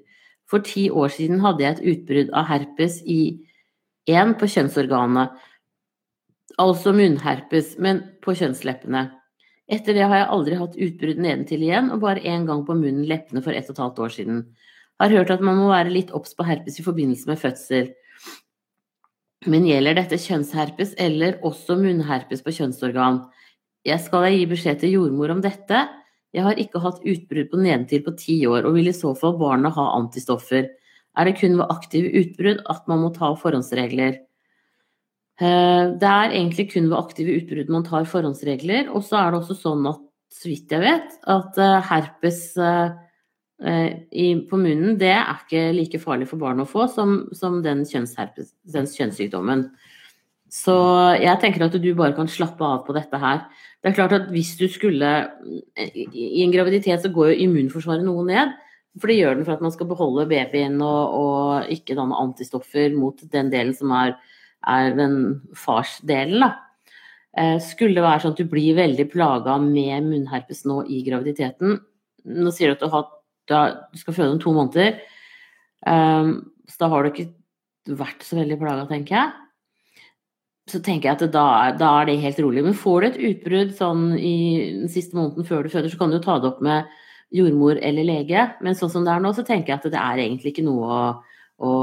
For 0.47 0.61
ti 0.61 0.87
år 0.89 1.09
siden 1.09 1.41
hadde 1.41 1.65
jeg 1.65 1.75
et 1.75 1.85
utbrudd 1.91 2.31
av 2.37 2.47
herpes 2.47 3.01
i 3.03 3.41
én 4.07 4.35
på 4.37 4.47
kjønnsorganet, 4.47 5.33
altså 6.61 6.93
munnherpes, 6.95 7.75
men 7.81 8.03
på 8.21 8.37
kjønnsleppene. 8.37 9.09
Etter 9.65 9.97
det 9.97 10.05
har 10.05 10.19
jeg 10.19 10.29
aldri 10.29 10.57
hatt 10.59 10.77
utbrudd 10.77 11.19
nedentil 11.21 11.63
igjen, 11.65 11.89
og 11.93 12.03
bare 12.03 12.21
én 12.21 12.45
gang 12.45 12.61
på 12.67 12.75
munnen 12.77 13.07
leppene 13.09 13.41
for 13.41 13.55
ett 13.55 13.69
og 13.71 13.75
et 13.75 13.81
halvt 13.81 14.01
år 14.05 14.13
siden. 14.13 14.41
Har 15.01 15.11
hørt 15.11 15.33
at 15.33 15.43
man 15.43 15.57
må 15.57 15.71
være 15.71 15.93
litt 15.93 16.13
obs 16.15 16.35
på 16.37 16.45
herpes 16.45 16.77
i 16.79 16.85
forbindelse 16.85 17.27
med 17.27 17.41
fødsel. 17.41 17.89
Men 19.49 19.65
gjelder 19.67 19.97
dette 19.97 20.19
kjønnsherpes 20.21 20.93
eller 21.01 21.39
også 21.45 21.75
munnherpes 21.81 22.45
på 22.45 22.53
kjønnsorgan? 22.55 23.23
Jeg 23.85 24.01
skal 24.05 24.25
jeg 24.25 24.39
gi 24.39 24.45
beskjed 24.53 24.79
til 24.81 24.95
jordmor 24.95 25.33
om 25.33 25.41
dette? 25.43 25.83
Jeg 26.35 26.45
har 26.45 26.61
ikke 26.61 26.81
hatt 26.83 27.03
utbrudd 27.05 27.51
på 27.51 27.59
nedentil 27.61 28.01
på 28.05 28.15
ti 28.19 28.37
år, 28.49 28.65
og 28.67 28.77
vil 28.77 28.89
i 28.91 28.95
så 28.95 29.13
fall 29.17 29.37
barna 29.39 29.69
ha 29.73 29.85
antistoffer. 29.97 30.69
Er 31.15 31.27
det 31.27 31.37
kun 31.39 31.57
ved 31.59 31.69
aktive 31.71 32.11
utbrudd 32.21 32.63
at 32.71 32.89
man 32.91 33.05
må 33.05 33.11
ta 33.15 33.31
forhåndsregler? 33.39 34.17
Eh, 35.35 35.85
det 35.99 36.07
er 36.07 36.31
egentlig 36.31 36.69
kun 36.71 36.85
ved 36.87 36.95
aktive 36.97 37.33
utbrudd 37.41 37.71
man 37.73 37.87
tar 37.87 38.07
forhåndsregler. 38.07 38.91
Og 38.95 39.03
så 39.03 39.19
er 39.19 39.31
det 39.31 39.41
også 39.41 39.57
sånn 39.59 39.89
at, 39.91 40.03
så 40.35 40.51
vidt 40.51 40.71
jeg 40.71 40.83
vet, 40.83 41.17
at 41.31 41.59
eh, 41.61 41.89
herpes 41.89 42.39
eh, 42.59 42.93
på 44.49 44.59
munnen, 44.59 44.97
det 44.99 45.13
er 45.15 45.35
ikke 45.35 45.67
like 45.75 45.99
farlig 46.03 46.27
for 46.27 46.41
barn 46.41 46.59
å 46.63 46.67
få 46.67 46.89
som, 46.91 47.21
som 47.35 47.61
den, 47.63 47.85
den 47.87 48.89
kjønnssykdommen. 48.91 49.69
Så 50.51 50.75
jeg 51.19 51.39
tenker 51.41 51.65
at 51.65 51.75
du 51.81 51.87
bare 51.97 52.15
kan 52.15 52.29
slappe 52.31 52.63
av 52.63 52.83
på 52.85 52.95
dette 52.95 53.19
her. 53.19 53.45
Det 53.81 53.91
er 53.91 53.95
klart 53.97 54.13
at 54.15 54.27
hvis 54.31 54.53
du 54.59 54.67
skulle 54.71 55.09
I 55.75 56.43
en 56.43 56.53
graviditet 56.53 57.03
så 57.03 57.11
går 57.11 57.31
jo 57.31 57.47
immunforsvaret 57.47 58.05
noe 58.07 58.23
ned. 58.27 58.53
For 59.01 59.11
det 59.11 59.17
gjør 59.17 59.35
den 59.35 59.47
for 59.47 59.57
at 59.57 59.63
man 59.65 59.73
skal 59.75 59.89
beholde 59.89 60.27
babyen 60.29 60.77
og, 60.83 61.17
og 61.19 61.73
ikke 61.73 61.97
danne 61.97 62.15
antistoffer 62.15 62.93
mot 62.95 63.19
den 63.33 63.51
delen 63.51 63.75
som 63.75 63.91
er 63.95 64.15
er 64.65 64.95
den 64.97 65.17
farsdelen, 65.57 66.45
da. 66.45 66.51
Eh, 67.35 67.57
skulle 67.59 67.97
det 67.97 68.05
være 68.05 68.23
sånn 68.23 68.35
at 68.35 68.39
du 68.39 68.47
blir 68.47 68.77
veldig 68.77 69.09
plaga 69.11 69.57
med 69.59 70.05
munnherpes 70.07 70.63
nå 70.69 70.85
i 70.87 71.01
graviditeten 71.03 71.73
Nå 72.31 72.51
sier 72.55 72.71
du 72.71 72.77
at 72.77 72.85
du, 72.85 72.87
har, 72.93 73.09
du 73.91 73.99
skal 73.99 74.15
føde 74.15 74.33
om 74.33 74.39
to 74.41 74.53
måneder, 74.55 74.95
um, 75.85 76.31
så 76.65 76.79
da 76.81 76.87
har 76.89 77.03
du 77.03 77.09
ikke 77.11 77.97
vært 77.99 78.23
så 78.25 78.39
veldig 78.39 78.57
plaga, 78.57 78.87
tenker 78.89 79.13
jeg. 79.13 79.33
Så 80.71 80.79
tenker 80.81 81.11
jeg 81.11 81.19
at 81.19 81.35
da, 81.35 81.43
da, 81.77 81.91
er 81.99 82.07
det 82.09 82.15
helt 82.23 82.39
rolig. 82.41 82.63
Men 82.65 82.77
får 82.77 82.97
du 82.97 83.07
et 83.07 83.19
utbrudd 83.29 83.75
sånn 83.77 84.07
i 84.17 84.37
den 84.79 84.89
siste 84.89 85.13
måneden 85.13 85.45
før 85.45 85.61
du 85.67 85.69
føder, 85.69 85.91
så 85.93 85.99
kan 85.99 86.09
du 86.09 86.17
jo 86.17 86.23
ta 86.25 86.39
det 86.41 86.49
opp 86.49 86.63
med 86.65 86.89
jordmor 87.35 87.77
eller 87.77 88.09
lege. 88.09 88.47
Men 88.65 88.79
sånn 88.79 88.89
som 88.95 89.05
det 89.05 89.13
er 89.13 89.21
nå, 89.21 89.35
så 89.37 89.45
tenker 89.45 89.75
jeg 89.75 89.83
at 89.83 89.87
det 89.93 90.01
er 90.01 90.23
egentlig 90.23 90.55
ikke 90.55 90.65
noe 90.65 90.89
å, 90.89 91.05
å 91.61 91.75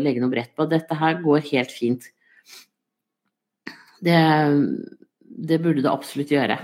legge 0.00 0.24
noe 0.24 0.32
brett 0.32 0.54
på. 0.56 0.64
Dette 0.70 0.96
her 0.96 1.20
går 1.20 1.44
helt 1.50 1.76
fint. 1.76 2.08
Det, 4.00 4.20
det 5.48 5.58
burde 5.62 5.84
det 5.84 5.92
absolutt 5.92 6.32
gjøre. 6.32 6.56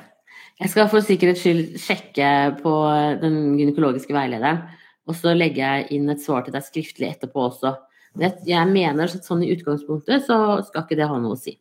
Jeg 0.57 0.73
skal 0.73 0.89
for 0.89 1.05
sikkerhets 1.05 1.43
skyld 1.45 1.77
sjekke 1.81 2.29
på 2.63 2.73
den 3.21 3.59
gynekologiske 3.59 4.15
veilederen, 4.17 4.63
og 5.07 5.19
så 5.19 5.35
legger 5.37 5.61
jeg 5.63 5.99
inn 5.99 6.09
et 6.11 6.23
svar 6.25 6.47
til 6.47 6.57
deg 6.57 6.65
skriftlig 6.65 7.11
etterpå 7.13 7.45
også. 7.51 7.75
Jeg 8.17 8.71
mener 8.71 9.05
at 9.05 9.27
sånn 9.27 9.45
i 9.45 9.51
utgangspunktet 9.53 10.25
så 10.25 10.63
skal 10.65 10.87
ikke 10.87 10.97
det 10.99 11.11
ha 11.11 11.19
noe 11.21 11.37
å 11.37 11.41
si. 11.41 11.59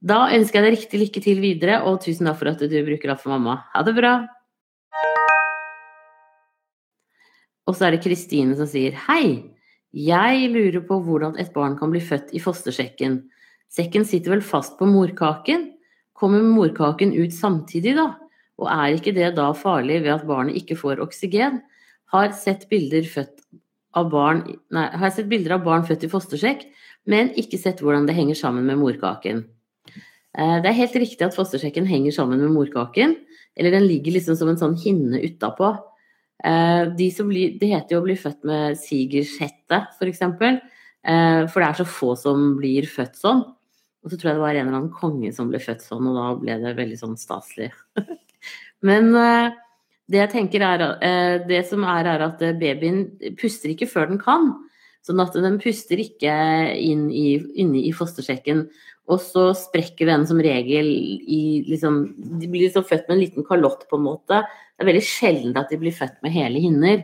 Da 0.00 0.26
ønsker 0.32 0.60
jeg 0.60 0.66
deg 0.66 0.76
riktig 0.76 1.00
lykke 1.00 1.22
til 1.24 1.40
videre, 1.40 1.80
og 1.88 2.02
tusen 2.04 2.28
takk 2.28 2.38
for 2.40 2.52
at 2.52 2.60
du 2.60 2.76
bruker 2.84 3.12
alt 3.12 3.24
for 3.24 3.32
mamma. 3.32 3.62
Ha 3.72 3.84
det 3.84 3.96
bra! 3.96 4.14
Og 7.68 7.76
så 7.76 7.86
er 7.86 7.94
det 7.94 8.04
Kristine 8.04 8.56
som 8.58 8.68
sier 8.68 8.96
hei. 9.08 9.52
Jeg 9.96 10.48
lurer 10.52 10.80
på 10.86 11.00
hvordan 11.04 11.36
et 11.40 11.52
barn 11.54 11.76
kan 11.78 11.92
bli 11.92 12.00
født 12.04 12.32
i 12.36 12.40
fostersekken. 12.42 13.22
Sekken 13.70 14.04
sitter 14.08 14.34
vel 14.34 14.42
fast 14.42 14.78
på 14.78 14.88
morkaken? 14.90 15.70
kommer 16.20 16.44
morkaken 16.44 17.14
ut 17.16 17.34
samtidig, 17.34 17.96
da? 17.96 18.12
Og 18.60 18.68
er 18.68 18.98
ikke 18.98 19.14
det 19.16 19.32
da 19.38 19.50
farlig 19.56 20.02
ved 20.04 20.12
at 20.18 20.26
barnet 20.28 20.58
ikke 20.60 20.76
får 20.78 21.00
oksygen? 21.00 21.62
Har 22.12 22.34
sett 22.36 22.66
bilder, 22.68 23.06
av 23.96 24.10
barn, 24.12 24.42
nei, 24.74 24.84
har 25.00 25.12
sett 25.14 25.30
bilder 25.30 25.56
av 25.56 25.64
barn 25.64 25.86
født 25.86 26.04
i 26.06 26.10
fostersjekk, 26.12 26.66
men 27.10 27.32
ikke 27.40 27.58
sett 27.58 27.80
hvordan 27.80 28.04
det 28.06 28.16
henger 28.18 28.36
sammen 28.38 28.66
med 28.68 28.78
morkaken. 28.82 29.44
Eh, 29.90 30.56
det 30.62 30.68
er 30.68 30.76
helt 30.76 30.98
riktig 31.00 31.24
at 31.26 31.36
fostersjekken 31.38 31.88
henger 31.88 32.14
sammen 32.14 32.42
med 32.42 32.52
morkaken, 32.54 33.16
eller 33.56 33.74
den 33.74 33.88
ligger 33.88 34.14
liksom 34.18 34.36
som 34.38 34.50
en 34.52 34.60
sånn 34.60 34.76
hinne 34.78 35.22
utapå. 35.24 35.72
De 36.40 37.06
som 37.12 37.28
blir, 37.28 37.58
det 37.60 37.68
heter 37.68 37.92
jo 37.92 37.98
å 38.00 38.04
bli 38.06 38.14
født 38.16 38.46
med 38.48 38.78
sigershette, 38.80 39.80
f.eks. 39.98 40.22
For, 40.38 40.46
eh, 41.04 41.40
for 41.50 41.60
det 41.60 41.66
er 41.66 41.80
så 41.82 41.84
få 41.84 42.14
som 42.16 42.54
blir 42.56 42.86
født 42.88 43.18
sånn. 43.20 43.42
Og 44.00 44.12
så 44.12 44.16
tror 44.16 44.30
jeg 44.30 44.38
det 44.38 44.44
var 44.44 44.56
en 44.56 44.68
eller 44.68 44.78
annen 44.78 44.94
konge 44.96 45.32
som 45.36 45.50
ble 45.50 45.60
født 45.62 45.84
sånn, 45.84 46.06
og 46.08 46.16
da 46.16 46.28
ble 46.40 46.56
det 46.62 46.76
veldig 46.78 46.98
sånn 47.00 47.18
staselig. 47.20 47.70
Men 48.88 49.10
uh, 49.12 49.52
det 50.10 50.22
jeg 50.22 50.32
tenker 50.32 50.64
er 50.64 50.84
uh, 50.88 51.36
Det 51.44 51.60
som 51.68 51.84
er, 51.84 52.08
er 52.08 52.24
at 52.24 52.40
babyen 52.60 53.04
puster 53.40 53.72
ikke 53.74 53.90
før 53.90 54.10
den 54.12 54.22
kan. 54.22 54.54
Sånn 55.04 55.20
at 55.22 55.36
den 55.36 55.58
puster 55.60 56.00
ikke 56.00 56.32
inn 56.76 57.08
i, 57.12 57.38
inne 57.60 57.84
i 57.84 57.92
fostersjekken. 57.96 58.66
Og 59.10 59.20
så 59.24 59.50
sprekker 59.58 60.08
den 60.08 60.26
som 60.28 60.40
regel 60.42 60.88
i 60.90 61.62
liksom 61.66 62.02
De 62.40 62.48
blir 62.48 62.68
liksom 62.68 62.84
født 62.86 63.08
med 63.08 63.16
en 63.16 63.22
liten 63.24 63.46
kalott, 63.46 63.86
på 63.90 63.98
en 63.98 64.06
måte. 64.06 64.42
Det 64.44 64.84
er 64.84 64.90
veldig 64.92 65.06
sjelden 65.06 65.56
at 65.60 65.72
de 65.72 65.80
blir 65.80 65.96
født 65.96 66.20
med 66.24 66.36
hele 66.36 66.62
hinner. 66.62 67.02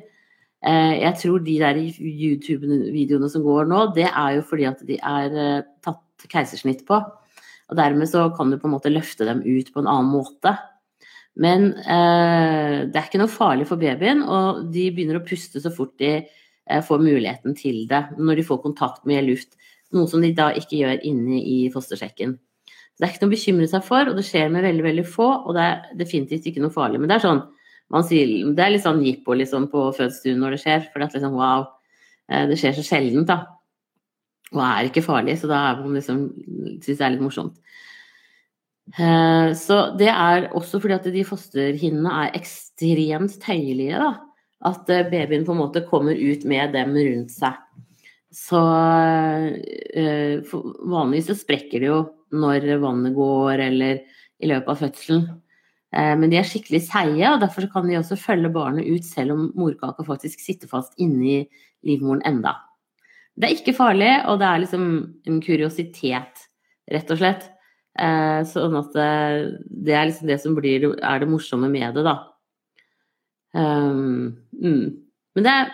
Uh, 0.65 0.95
jeg 0.97 1.13
tror 1.21 1.43
de 1.45 1.59
der 1.61 1.79
YouTube-videoene 1.83 3.29
som 3.31 3.45
går 3.45 3.69
nå, 3.69 3.83
det 3.97 4.09
er 4.09 4.39
jo 4.39 4.47
fordi 4.49 4.69
at 4.71 4.81
de 4.89 4.97
er 4.97 5.67
tatt 5.85 6.29
keisersnitt 6.33 6.87
på. 6.89 7.01
Og 7.67 7.79
dermed 7.79 8.09
så 8.09 8.29
kan 8.37 8.51
du 8.51 8.59
på 8.61 8.69
en 8.69 8.77
måte 8.77 8.93
løfte 8.93 9.27
dem 9.27 9.43
ut 9.45 9.73
på 9.75 9.83
en 9.83 9.91
annen 9.91 10.13
måte. 10.13 10.55
Men 11.37 11.73
eh, 11.85 12.87
det 12.89 12.97
er 12.97 13.09
ikke 13.09 13.21
noe 13.21 13.33
farlig 13.33 13.67
for 13.69 13.81
babyen, 13.81 14.23
og 14.25 14.65
de 14.73 14.89
begynner 14.95 15.21
å 15.21 15.27
puste 15.27 15.61
så 15.61 15.73
fort 15.75 15.93
de 16.01 16.13
eh, 16.23 16.83
får 16.87 17.03
muligheten 17.03 17.57
til 17.59 17.83
det. 17.91 18.07
Når 18.17 18.41
de 18.41 18.47
får 18.49 18.63
kontakt 18.65 19.05
med 19.09 19.27
luft. 19.27 19.59
Noe 19.95 20.09
som 20.11 20.25
de 20.25 20.33
da 20.37 20.49
ikke 20.57 20.81
gjør 20.81 21.05
inne 21.07 21.43
i 21.43 21.59
fostersekken. 21.75 22.39
Så 22.67 23.03
det 23.03 23.07
er 23.07 23.13
ikke 23.13 23.27
noe 23.27 23.33
å 23.33 23.37
bekymre 23.37 23.69
seg 23.69 23.85
for, 23.85 24.09
og 24.09 24.17
det 24.17 24.25
skjer 24.25 24.49
med 24.53 24.65
veldig 24.65 24.87
veldig 24.87 25.07
få. 25.11 25.29
Og 25.45 25.59
det 25.59 25.67
er 25.67 25.99
definitivt 26.01 26.49
ikke 26.49 26.65
noe 26.65 26.75
farlig. 26.75 27.03
Men 27.03 27.13
det 27.13 27.19
er 27.19 27.27
sånn 27.27 27.45
sier, 28.07 28.31
det 28.57 28.62
er 28.64 28.73
litt 28.75 28.85
sånn 28.85 29.05
jippo 29.05 29.37
liksom, 29.38 29.69
på 29.71 29.88
fødestuen 29.97 30.40
når 30.43 30.57
det 30.57 30.62
skjer. 30.64 30.87
For 30.90 31.00
det 31.00 31.07
er 31.07 31.19
liksom 31.21 31.37
wow, 31.38 31.66
eh, 32.31 32.47
det 32.50 32.59
skjer 32.61 32.75
så 32.76 32.87
sjeldent, 32.87 33.31
da. 33.31 33.38
Og 34.55 34.62
er 34.62 34.88
ikke 34.88 35.05
farlig, 35.07 35.37
så 35.40 35.50
da 35.50 35.62
er 35.71 35.83
man 35.83 35.99
liksom 35.99 36.26
syns 36.83 36.99
det 36.99 37.05
er 37.07 37.14
litt 37.14 37.25
morsomt. 37.25 37.57
Eh, 38.95 39.49
så 39.59 39.81
det 39.99 40.11
er 40.12 40.49
også 40.55 40.78
fordi 40.83 40.95
at 40.99 41.09
de 41.14 41.25
fosterhinnene 41.26 42.12
er 42.25 42.37
ekstremt 42.38 43.38
tøyelige, 43.43 44.02
da. 44.02 44.12
At 44.66 44.90
eh, 44.90 45.07
babyen 45.11 45.47
på 45.47 45.55
en 45.55 45.62
måte 45.62 45.87
kommer 45.87 46.19
ut 46.19 46.47
med 46.49 46.75
dem 46.75 46.95
rundt 46.97 47.35
seg. 47.35 47.62
Så 48.37 48.59
vanligvis 49.97 51.31
så 51.31 51.37
sprekker 51.38 51.81
det 51.81 51.88
jo 51.88 52.00
når 52.37 52.66
vannet 52.83 53.14
går, 53.16 53.62
eller 53.71 54.02
i 54.43 54.50
løpet 54.50 54.69
av 54.69 54.81
fødselen. 54.83 55.23
Men 55.97 56.29
de 56.29 56.37
er 56.37 56.45
skikkelig 56.45 56.83
seige, 56.91 57.25
og 57.31 57.41
derfor 57.41 57.65
kan 57.73 57.87
de 57.88 57.95
også 57.97 58.19
følge 58.21 58.50
barnet 58.53 58.85
ut 58.85 59.07
selv 59.07 59.33
om 59.33 59.47
morkaka 59.57 60.05
faktisk 60.05 60.43
sitter 60.45 60.69
fast 60.69 60.93
inni 61.00 61.47
livmoren 61.88 62.21
enda. 62.29 62.53
Det 63.37 63.49
er 63.49 63.57
ikke 63.57 63.76
farlig, 63.76 64.11
og 64.29 64.38
det 64.41 64.49
er 64.49 64.62
liksom 64.62 64.85
en 65.29 65.41
kuriositet, 65.45 66.45
rett 66.93 67.11
og 67.12 67.21
slett. 67.21 67.49
Eh, 67.97 68.41
sånn 68.49 68.76
at 68.76 68.93
det, 68.93 69.09
eh, 69.09 69.43
det, 69.69 69.93
er 69.97 70.09
liksom 70.09 70.31
det 70.31 70.38
som 70.43 70.57
blir, 70.57 70.91
er 71.00 71.21
det 71.21 71.29
morsomme 71.31 71.69
med 71.73 71.97
det, 71.97 72.05
da. 72.05 72.17
Um, 73.57 74.37
mm. 74.53 74.87
Men 75.37 75.47
det 75.47 75.53
er 75.53 75.71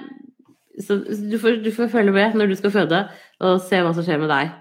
Så 0.81 0.97
du 1.02 1.35
får, 1.38 1.59
du 1.64 1.73
får 1.75 1.91
følge 1.93 2.12
med 2.14 2.37
når 2.38 2.49
du 2.49 2.55
skal 2.57 2.73
føde, 2.73 3.00
og 3.45 3.59
se 3.61 3.81
hva 3.83 3.91
som 3.93 4.07
skjer 4.07 4.23
med 4.23 4.31
deg. 4.33 4.55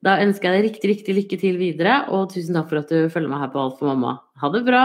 Da 0.00 0.14
ønsker 0.22 0.48
jeg 0.48 0.56
deg 0.56 0.64
riktig, 0.64 0.88
riktig 0.94 1.14
lykke 1.18 1.36
til 1.42 1.56
videre, 1.60 1.94
og 2.08 2.30
tusen 2.32 2.56
takk 2.56 2.70
for 2.70 2.80
at 2.80 2.88
du 2.88 3.10
følger 3.12 3.28
meg 3.28 3.42
her 3.42 3.50
på 3.52 3.60
Alt 3.60 3.80
for 3.80 3.90
mamma. 3.90 4.14
Ha 4.40 4.48
det 4.54 4.62
bra! 4.64 4.84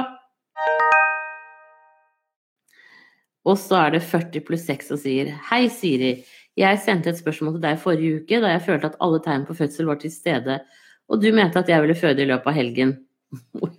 Og 3.45 3.55
så 3.62 3.77
er 3.79 3.93
det 3.95 4.01
40 4.03 4.43
pluss 4.43 4.65
6 4.67 4.91
og 4.95 5.00
sier 5.00 5.29
Hei, 5.51 5.67
Siri. 5.72 6.17
Jeg 6.60 6.81
sendte 6.84 7.13
et 7.13 7.19
spørsmål 7.19 7.55
til 7.55 7.63
deg 7.63 7.79
forrige 7.79 8.19
uke 8.19 8.41
da 8.43 8.51
jeg 8.55 8.63
følte 8.65 8.89
at 8.91 8.98
alle 9.05 9.22
tegn 9.24 9.45
på 9.48 9.55
fødsel 9.55 9.88
var 9.88 10.01
til 10.01 10.12
stede, 10.12 10.57
og 11.07 11.24
du 11.24 11.29
mente 11.36 11.62
at 11.62 11.72
jeg 11.72 11.84
ville 11.84 11.95
føde 11.95 12.25
i 12.25 12.27
løpet 12.27 12.51
av 12.51 12.57
helgen. 12.57 12.93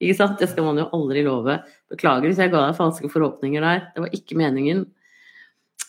ikke 0.00 0.16
sant? 0.16 0.40
Det 0.40 0.48
skal 0.48 0.70
man 0.70 0.80
jo 0.80 0.88
aldri 0.96 1.26
love. 1.26 1.58
Beklager 1.92 2.30
hvis 2.30 2.40
jeg 2.40 2.54
ga 2.54 2.64
deg 2.64 2.80
falske 2.80 3.12
forhåpninger 3.12 3.64
der. 3.64 3.84
Det 3.92 4.06
var 4.06 4.16
ikke 4.22 4.40
meningen. 4.40 4.86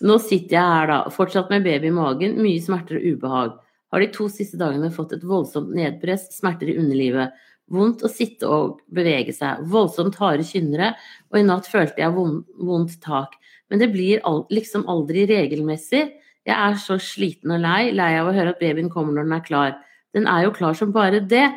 Nå 0.03 0.20
sitter 0.24 0.60
jeg 0.60 0.75
her, 0.75 0.91
da, 0.91 1.01
fortsatt 1.13 1.51
med 1.53 1.63
baby 1.63 1.88
i 1.88 1.96
magen, 1.96 2.39
mye 2.44 2.60
smerter 2.63 3.00
og 3.00 3.10
ubehag. 3.13 3.58
Har 3.89 4.03
de 4.03 4.10
to 4.13 4.27
siste 4.31 4.60
dagene 4.60 4.91
fått 4.93 5.15
et 5.15 5.25
voldsomt 5.25 5.72
nedpress, 5.75 6.27
smerter 6.36 6.72
i 6.72 6.77
underlivet. 6.77 7.36
Vondt 7.69 8.03
å 8.05 8.10
sitte 8.10 8.50
og 8.50 8.79
bevege 8.93 9.34
seg. 9.36 9.62
Voldsomt 9.69 10.17
harde 10.22 10.46
kynnere, 10.46 10.93
og 11.29 11.39
i 11.39 11.46
natt 11.46 11.69
følte 11.69 12.01
jeg 12.01 12.13
vondt, 12.15 12.98
tak. 13.03 13.38
Men 13.69 13.81
det 13.81 13.91
blir 13.93 14.24
liksom 14.53 14.88
aldri 14.89 15.27
regelmessig. 15.29 16.08
Jeg 16.50 16.55
er 16.55 16.79
så 16.81 16.98
sliten 17.01 17.53
og 17.53 17.62
lei, 17.62 17.91
lei 17.93 18.15
av 18.17 18.29
å 18.29 18.34
høre 18.34 18.55
at 18.55 18.62
babyen 18.62 18.89
kommer 18.89 19.13
når 19.13 19.27
den 19.27 19.38
er 19.38 19.46
klar. 19.46 19.79
Den 20.17 20.29
er 20.29 20.48
jo 20.48 20.53
klar 20.55 20.77
som 20.77 20.93
bare 20.96 21.22
det. 21.22 21.48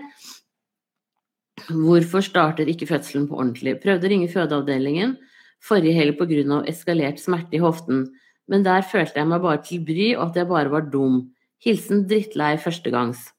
Hvorfor 1.68 2.24
starter 2.24 2.68
ikke 2.68 2.90
fødselen 2.90 3.28
på 3.30 3.38
ordentlig? 3.38 3.78
Prøvde 3.80 4.08
å 4.08 4.12
ringe 4.12 4.32
fødeavdelingen 4.32 5.16
forrige 5.62 5.94
helg 5.96 6.18
pga. 6.18 6.62
eskalert 6.66 7.20
smerte 7.20 7.56
i 7.56 7.62
hoften, 7.62 8.08
men 8.48 8.64
der 8.66 8.82
følte 8.82 9.20
jeg 9.20 9.28
meg 9.28 9.42
bare 9.42 9.62
til 9.62 9.84
bry 9.86 10.14
og 10.16 10.30
at 10.30 10.36
jeg 10.36 10.48
bare 10.48 10.70
var 10.70 10.90
dum. 10.90 11.30
Hilsen 11.62 12.06
drittlei 12.10 12.56
førstegangs. 12.58 13.30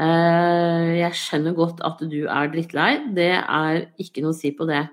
Eh, 0.00 0.90
jeg 1.00 1.16
skjønner 1.16 1.56
godt 1.56 1.80
at 1.84 2.00
du 2.04 2.22
er 2.28 2.52
drittlei, 2.52 2.90
det 3.16 3.32
er 3.40 3.86
ikke 4.00 4.24
noe 4.24 4.34
å 4.34 4.38
si 4.38 4.52
på 4.56 4.68
det. 4.68 4.84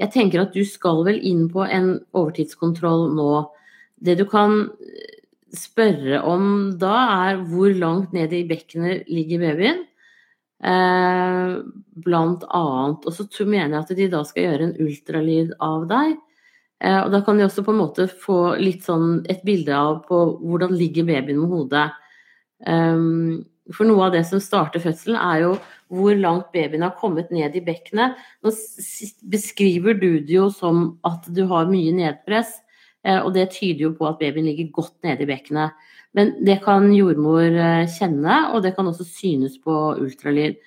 Jeg 0.00 0.12
tenker 0.12 0.42
at 0.42 0.56
du 0.56 0.62
skal 0.68 1.02
vel 1.06 1.18
inn 1.24 1.46
på 1.52 1.64
en 1.64 1.94
overtidskontroll 2.16 3.08
nå. 3.16 3.30
Det 3.96 4.18
du 4.20 4.26
kan 4.28 4.66
spørre 5.56 6.20
om 6.28 6.76
da, 6.80 6.96
er 7.30 7.44
hvor 7.48 7.72
langt 7.72 8.12
ned 8.16 8.32
i 8.36 8.44
bekkenet 8.48 9.08
ligger 9.12 9.44
babyen. 9.44 9.84
Eh, 10.64 11.56
blant 12.04 12.44
annet. 12.48 13.08
Og 13.08 13.12
så 13.12 13.48
mener 13.48 13.78
jeg 13.78 13.84
at 13.84 13.96
de 13.96 14.08
da 14.12 14.22
skal 14.28 14.48
gjøre 14.48 14.68
en 14.68 14.78
ultralyd 14.84 15.56
av 15.64 15.88
deg. 15.90 16.16
Eh, 16.84 16.98
og 17.00 17.12
da 17.14 17.22
kan 17.24 17.38
de 17.38 17.46
også 17.46 17.64
på 17.64 17.72
en 17.72 17.80
måte 17.80 18.08
få 18.10 18.56
litt 18.60 18.84
sånn 18.86 19.22
et 19.32 19.44
bilde 19.46 19.72
av 19.76 20.02
på 20.08 20.22
hvordan 20.42 20.76
ligger 20.76 21.08
babyen 21.08 21.40
med 21.40 21.52
hodet. 21.54 21.86
Um, 22.66 23.44
for 23.74 23.88
noe 23.88 24.06
av 24.06 24.14
det 24.14 24.22
som 24.28 24.40
starter 24.42 24.82
fødselen, 24.82 25.16
er 25.18 25.42
jo 25.42 25.56
hvor 25.92 26.14
langt 26.18 26.52
babyen 26.54 26.84
har 26.86 26.94
kommet 26.98 27.32
ned 27.34 27.56
i 27.56 27.64
bekkenet. 27.64 28.18
Nå 28.44 28.52
beskriver 29.30 29.96
du 29.98 30.20
det 30.20 30.36
jo 30.36 30.48
som 30.54 30.96
at 31.06 31.26
du 31.32 31.44
har 31.50 31.70
mye 31.70 31.94
nedpress. 31.94 32.58
Eh, 33.06 33.18
og 33.20 33.32
det 33.36 33.50
tyder 33.54 33.88
jo 33.88 33.92
på 33.96 34.08
at 34.08 34.20
babyen 34.22 34.48
ligger 34.48 34.72
godt 34.80 34.96
nede 35.06 35.24
i 35.24 35.30
bekkenet. 35.30 35.74
Men 36.16 36.32
det 36.46 36.60
kan 36.64 36.88
jordmor 36.94 37.44
eh, 37.44 37.90
kjenne, 37.92 38.40
og 38.54 38.64
det 38.64 38.74
kan 38.76 38.88
også 38.90 39.06
synes 39.08 39.58
på 39.62 39.74
ultralyd. 40.02 40.58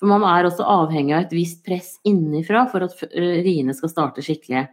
For 0.00 0.10
man 0.10 0.24
er 0.26 0.48
også 0.48 0.66
avhengig 0.66 1.14
av 1.14 1.26
et 1.26 1.34
visst 1.36 1.60
press 1.66 1.96
innenfra 2.08 2.66
for 2.72 2.86
at 2.86 2.96
eh, 3.12 3.42
riene 3.44 3.76
skal 3.76 3.92
starte 3.92 4.24
skikkelig. 4.24 4.66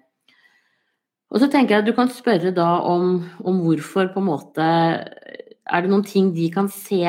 Og 1.30 1.42
så 1.42 1.50
tenker 1.52 1.76
jeg 1.76 1.84
at 1.84 1.90
du 1.90 1.96
kan 1.98 2.10
spørre 2.12 2.54
da 2.56 2.70
om, 2.90 3.20
om 3.46 3.62
hvorfor 3.66 4.10
på 4.14 4.22
en 4.22 4.30
måte 4.32 4.66
Er 4.66 5.84
det 5.86 5.92
noen 5.92 6.06
ting 6.08 6.32
de 6.34 6.48
kan 6.54 6.70
se 6.74 7.04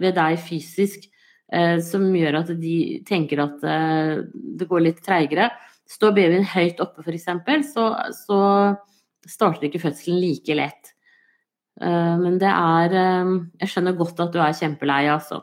ved 0.00 0.16
deg 0.16 0.40
fysisk 0.40 1.06
eh, 1.52 1.78
som 1.84 2.04
gjør 2.16 2.42
at 2.42 2.52
de 2.60 2.76
tenker 3.08 3.40
at 3.44 3.64
eh, 3.64 4.24
det 4.60 4.68
går 4.68 4.84
litt 4.84 5.00
treigere? 5.04 5.48
Står 5.88 6.12
babyen 6.16 6.44
høyt 6.48 6.80
oppe 6.84 7.04
f.eks., 7.04 7.28
så, 7.72 7.86
så 8.16 8.40
starter 9.28 9.68
ikke 9.68 9.80
fødselen 9.82 10.20
like 10.20 10.56
lett. 10.56 10.92
Eh, 11.80 12.14
men 12.20 12.36
det 12.40 12.50
er 12.52 12.96
eh, 12.96 13.32
Jeg 13.62 13.72
skjønner 13.72 13.96
godt 13.96 14.20
at 14.20 14.32
du 14.34 14.40
er 14.44 14.56
kjempelei, 14.56 15.06
altså. 15.12 15.42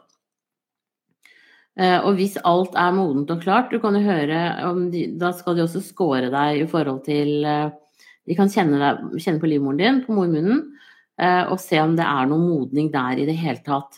Eh, 1.79 1.97
og 2.03 2.17
hvis 2.19 2.37
alt 2.45 2.77
er 2.77 2.93
modent 2.93 3.33
og 3.33 3.41
klart, 3.41 3.73
du 3.73 3.81
kan 3.81 3.97
jo 3.97 4.05
høre 4.05 4.41
om 4.69 4.89
de, 4.93 5.07
Da 5.17 5.31
skal 5.33 5.57
de 5.57 5.65
også 5.65 5.81
score 5.85 6.29
deg 6.29 6.63
i 6.65 6.69
forhold 6.69 7.05
til 7.07 7.45
De 8.29 8.37
kan 8.37 8.51
kjenne, 8.51 8.77
deg, 8.77 9.17
kjenne 9.23 9.41
på 9.41 9.49
livmoren 9.49 9.79
din, 9.81 10.03
på 10.05 10.13
mormunnen, 10.13 10.67
og 11.19 11.57
se 11.59 11.75
om 11.83 11.97
det 11.97 12.05
er 12.07 12.29
noe 12.29 12.39
modning 12.39 12.85
der 12.93 13.19
i 13.19 13.25
det 13.27 13.33
hele 13.41 13.59
tatt. 13.65 13.97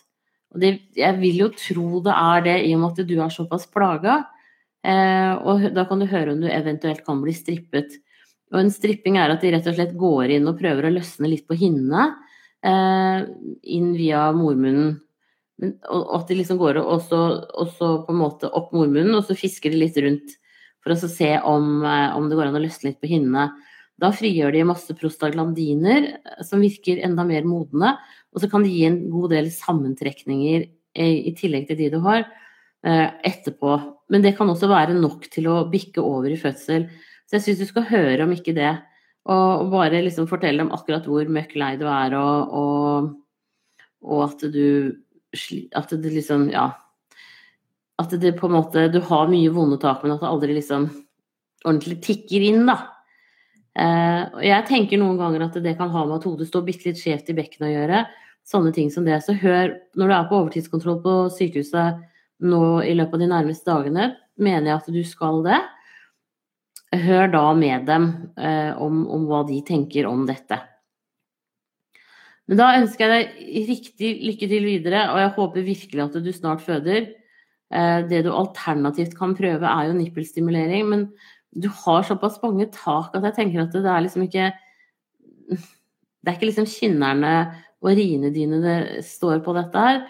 Og 0.55 0.63
det, 0.63 0.71
jeg 0.97 1.19
vil 1.19 1.43
jo 1.43 1.49
tro 1.53 1.99
det 2.01 2.15
er 2.15 2.45
det, 2.47 2.55
i 2.65 2.71
og 2.73 2.79
med 2.81 2.95
at 2.95 3.09
du 3.11 3.13
er 3.19 3.35
såpass 3.35 3.67
plaga. 3.69 4.15
og 5.43 5.67
da 5.75 5.85
kan 5.85 6.01
du 6.01 6.07
høre 6.09 6.33
om 6.33 6.41
du 6.41 6.47
eventuelt 6.49 7.03
kan 7.05 7.21
bli 7.21 7.35
strippet. 7.35 7.99
Og 8.51 8.59
en 8.59 8.73
stripping 8.73 9.17
er 9.19 9.31
at 9.31 9.43
de 9.43 9.53
rett 9.53 9.69
og 9.69 9.77
slett 9.77 9.93
går 9.99 10.35
inn 10.35 10.49
og 10.49 10.59
prøver 10.59 10.87
å 10.87 10.93
løsne 10.97 11.29
litt 11.31 11.45
på 11.47 11.55
hinnene 11.59 12.09
eh, 12.67 13.23
inn 13.77 13.93
via 13.95 14.27
mormunnen. 14.35 14.97
Og, 15.61 16.05
at 16.17 16.27
de 16.27 16.39
liksom 16.39 16.59
går 16.59 16.81
og 16.81 17.03
så, 17.05 17.21
på 17.69 18.11
en 18.11 18.19
måte 18.19 18.49
opp 18.49 18.73
mormunnen, 18.75 19.13
og 19.15 19.27
så 19.27 19.37
fisker 19.37 19.71
de 19.71 19.83
litt 19.83 19.99
rundt 20.03 20.35
for 20.81 20.95
å 20.95 20.99
se 20.99 21.35
om, 21.47 21.83
eh, 21.85 22.09
om 22.17 22.27
det 22.27 22.39
går 22.39 22.49
an 22.49 22.59
å 22.59 22.63
løsne 22.65 22.91
litt 22.91 23.01
på 23.01 23.11
hinnene. 23.11 23.51
Da 24.01 24.09
frigjør 24.15 24.55
de 24.55 24.65
masse 24.65 24.95
prostaglandiner 24.97 26.07
eh, 26.09 26.43
som 26.47 26.63
virker 26.63 27.03
enda 27.05 27.25
mer 27.27 27.47
modne, 27.47 27.95
og 28.31 28.43
så 28.43 28.49
kan 28.51 28.65
de 28.65 28.73
gi 28.73 28.85
en 28.87 29.01
god 29.13 29.35
del 29.35 29.51
sammentrekninger 29.53 30.69
i 31.01 31.31
tillegg 31.39 31.69
til 31.69 31.77
de 31.79 31.85
du 31.93 32.01
har, 32.03 32.25
etterpå. 32.83 33.75
Men 34.11 34.23
det 34.25 34.33
kan 34.35 34.49
også 34.51 34.67
være 34.67 34.97
nok 34.97 35.29
til 35.31 35.45
å 35.47 35.61
bikke 35.71 36.03
over 36.03 36.33
i 36.33 36.39
fødsel. 36.39 36.89
Så 37.23 37.37
jeg 37.37 37.45
syns 37.45 37.61
du 37.61 37.69
skal 37.69 37.85
høre 37.87 38.25
om 38.25 38.33
ikke 38.35 38.55
det. 38.57 38.73
Og, 39.29 39.69
bare 39.69 40.01
liksom 40.01 40.27
fortelle 40.29 40.63
dem 40.63 40.71
akkurat 40.73 41.05
hvor 41.05 41.27
møkk 41.29 41.53
lei 41.61 41.75
du 41.77 41.85
er, 41.87 42.15
og, 42.17 42.55
og, 42.57 43.11
og, 44.01 44.23
at 44.25 44.47
du 44.51 44.97
At 45.77 45.93
det 45.93 46.11
liksom 46.11 46.49
Ja. 46.51 46.71
At 48.01 48.09
det 48.19 48.33
på 48.39 48.47
en 48.47 48.57
måte 48.57 48.91
Du 48.91 48.99
har 48.99 49.29
mye 49.29 49.51
vonde 49.53 49.77
tak, 49.79 50.03
men 50.03 50.11
at 50.11 50.19
det 50.19 50.27
aldri 50.27 50.57
liksom 50.57 50.89
ordentlig 51.63 52.01
tikker 52.01 52.41
inn, 52.41 52.65
da. 52.65 53.00
Eh, 53.79 54.23
og 54.35 54.41
jeg 54.43 54.67
tenker 54.67 54.99
noen 54.99 55.19
ganger 55.19 55.45
at 55.47 55.59
det 55.63 55.77
kan 55.79 55.91
ha 55.93 56.05
med 56.05 56.19
at 56.19 56.27
hodet 56.27 56.49
står 56.49 56.65
bitte 56.67 56.89
litt 56.89 56.99
skjevt 56.99 57.31
i 57.31 57.37
bekkenet 57.37 57.69
å 57.69 57.73
gjøre. 57.73 58.05
Sånne 58.47 58.73
ting 58.75 58.89
som 58.91 59.05
det. 59.07 59.21
Så 59.23 59.37
hør, 59.37 59.77
når 59.95 60.09
du 60.09 60.15
er 60.15 60.29
på 60.29 60.39
overtidskontroll 60.39 61.03
på 61.03 61.19
sykehuset 61.35 62.01
nå 62.41 62.63
i 62.83 62.95
løpet 62.97 63.19
av 63.19 63.21
de 63.21 63.29
nærmeste 63.31 63.69
dagene, 63.69 64.09
mener 64.41 64.71
jeg 64.71 64.79
at 64.79 64.91
du 64.91 65.03
skal 65.05 65.43
det 65.45 65.61
hør 66.99 67.31
da 67.31 67.45
med 67.55 67.87
dem 67.87 68.09
eh, 68.37 68.75
om, 68.81 69.05
om, 69.07 69.25
hva 69.29 69.41
de 69.47 69.61
tenker 69.67 70.07
om 70.09 70.25
dette. 70.27 70.57
Men 72.49 72.59
da 72.59 72.71
ønsker 72.81 73.07
jeg 73.07 73.13
deg 73.13 73.67
riktig 73.69 74.11
lykke 74.27 74.49
til 74.51 74.67
videre, 74.67 75.05
og 75.13 75.21
jeg 75.21 75.33
håper 75.37 75.67
virkelig 75.67 76.03
at 76.03 76.17
du 76.19 76.31
snart 76.35 76.63
føder. 76.65 77.13
Eh, 77.71 77.99
det 78.09 78.25
du 78.25 78.31
alternativt 78.35 79.15
kan 79.17 79.35
prøve, 79.37 79.67
er 79.67 79.87
jo 79.87 79.99
nippelstimulering, 79.99 80.89
men 80.91 81.07
du 81.51 81.67
har 81.67 82.03
såpass 82.07 82.39
mange 82.43 82.69
tak 82.71 83.15
at 83.17 83.25
jeg 83.27 83.35
tenker 83.35 83.65
at 83.65 83.75
det 83.75 83.83
er 83.83 84.03
liksom 84.05 84.23
ikke 84.23 84.51
Det 85.51 86.29
er 86.29 86.37
ikke 86.37 86.47
liksom 86.51 86.69
kynnerne 86.69 87.35
og 87.81 87.95
riene 87.97 88.29
dine 88.31 88.59
det 88.61 89.05
står 89.05 89.39
på 89.41 89.55
dette 89.57 89.83
her. 89.83 90.03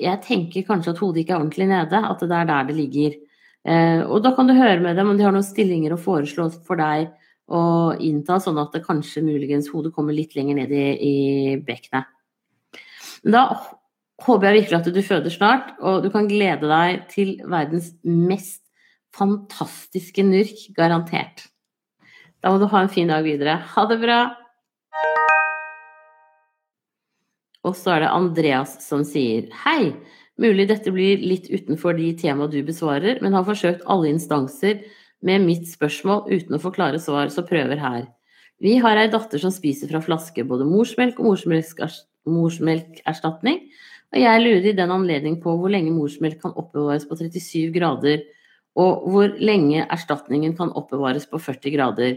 Jeg 0.00 0.22
tenker 0.24 0.64
kanskje 0.64 0.94
at 0.94 1.02
hodet 1.02 1.22
ikke 1.22 1.34
er 1.36 1.42
ordentlig 1.42 1.66
nede, 1.68 2.00
at 2.00 2.22
det 2.24 2.32
er 2.32 2.48
der 2.48 2.64
det 2.70 2.76
ligger. 2.78 3.18
Eh, 3.68 4.00
og 4.08 4.22
da 4.24 4.32
kan 4.34 4.48
du 4.48 4.54
høre 4.56 4.80
med 4.80 4.96
dem 4.96 5.10
om 5.12 5.18
de 5.18 5.26
har 5.26 5.34
noen 5.36 5.44
stillinger 5.44 5.92
å 5.92 6.00
foreslå 6.00 6.48
for 6.64 6.80
deg 6.80 7.12
å 7.52 7.92
innta, 8.00 8.38
sånn 8.40 8.58
at 8.62 8.72
det 8.72 8.86
kanskje 8.86 9.20
muligens 9.26 9.68
hodet 9.68 9.92
kommer 9.92 10.16
litt 10.16 10.32
lenger 10.38 10.62
ned 10.62 10.72
i, 10.72 10.86
i 10.96 11.14
bekkenet. 11.60 12.08
Da 13.22 13.44
håper 14.24 14.48
jeg 14.48 14.62
virkelig 14.62 14.80
at 14.80 14.90
du 14.96 15.02
føder 15.04 15.34
snart, 15.34 15.74
og 15.84 16.02
du 16.06 16.10
kan 16.14 16.30
glede 16.30 16.72
deg 16.72 17.04
til 17.12 17.36
verdens 17.44 17.92
mest 18.02 18.61
fantastiske 19.16 20.24
nurk, 20.26 20.68
garantert. 20.76 21.48
Da 22.42 22.50
må 22.50 22.58
du 22.58 22.66
ha 22.72 22.82
en 22.82 22.90
fin 22.92 23.10
dag 23.10 23.22
videre. 23.26 23.58
Ha 23.74 23.84
det 23.90 23.98
bra! 24.02 24.20
Og 27.62 27.76
så 27.78 27.94
er 27.94 28.02
det 28.02 28.10
Andreas 28.10 28.74
som 28.82 29.04
sier 29.06 29.46
hei. 29.62 29.92
Mulig 30.40 30.66
dette 30.70 30.90
blir 30.90 31.20
litt 31.22 31.46
utenfor 31.52 31.94
de 31.94 32.08
tema 32.18 32.48
du 32.50 32.58
besvarer, 32.66 33.20
men 33.22 33.36
har 33.36 33.46
forsøkt 33.46 33.84
alle 33.86 34.10
instanser 34.10 34.80
med 35.22 35.44
mitt 35.46 35.68
spørsmål 35.70 36.26
uten 36.32 36.56
å 36.56 36.62
få 36.62 36.72
klare 36.74 36.98
svar, 36.98 37.30
så 37.30 37.46
prøver 37.46 37.78
her. 37.78 38.08
Vi 38.62 38.76
har 38.82 38.98
ei 38.98 39.08
datter 39.10 39.38
som 39.42 39.52
spiser 39.54 39.90
fra 39.90 40.02
flaske 40.02 40.42
både 40.46 40.66
morsmelk 40.66 41.20
og 41.20 41.36
morsmelkerstatning, 42.26 43.58
og 44.12 44.18
jeg 44.20 44.42
lurer 44.42 44.68
i 44.70 44.76
den 44.76 44.92
anledning 44.94 45.38
på 45.42 45.54
hvor 45.58 45.70
lenge 45.72 45.94
morsmelk 45.94 46.40
kan 46.42 46.54
oppbevares 46.58 47.06
på 47.08 47.18
37 47.18 47.70
grader, 47.74 48.22
og 48.78 49.04
hvor 49.12 49.34
lenge 49.42 49.84
erstatningen 49.84 50.56
kan 50.56 50.72
oppbevares 50.78 51.26
på 51.28 51.40
40 51.42 51.74
grader. 51.74 52.16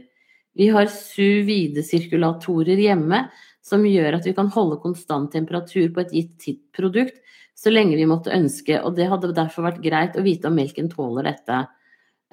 Vi 0.55 0.69
har 0.71 0.87
suvide-sirkulatorer 0.91 2.79
hjemme 2.79 3.25
som 3.65 3.83
gjør 3.83 4.19
at 4.19 4.27
vi 4.27 4.35
kan 4.37 4.47
holde 4.53 4.79
konstant 4.83 5.33
temperatur 5.35 5.89
på 5.91 6.05
et 6.05 6.13
gitt 6.15 6.59
produkt 6.75 7.19
så 7.55 7.71
lenge 7.71 7.95
vi 7.95 8.07
måtte 8.07 8.33
ønske, 8.35 8.81
og 8.83 8.97
det 8.97 9.07
hadde 9.09 9.33
derfor 9.35 9.69
vært 9.69 9.83
greit 9.83 10.17
å 10.19 10.23
vite 10.25 10.49
om 10.49 10.57
melken 10.59 10.89
tåler 10.91 11.29
dette. 11.29 11.61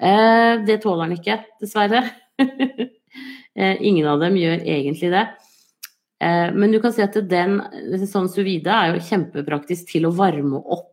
Eh, 0.03 0.59
det 0.67 0.81
tåler 0.83 1.07
den 1.07 1.17
ikke, 1.17 1.37
dessverre. 1.63 2.03
eh, 3.55 3.77
ingen 3.79 4.09
av 4.11 4.19
dem 4.23 4.35
gjør 4.37 4.65
egentlig 4.67 5.13
det. 5.13 5.23
Eh, 6.23 6.49
men 6.51 6.75
du 6.75 6.81
kan 6.83 6.95
si 6.95 7.05
at 7.05 7.15
den, 7.31 7.61
sånn 8.03 8.27
suvide 8.27 8.67
vide 8.67 8.75
er 8.75 8.91
jo 8.91 9.05
kjempepraktisk 9.07 9.93
til 9.95 10.09
å 10.09 10.15
varme 10.17 10.59
opp 10.59 10.92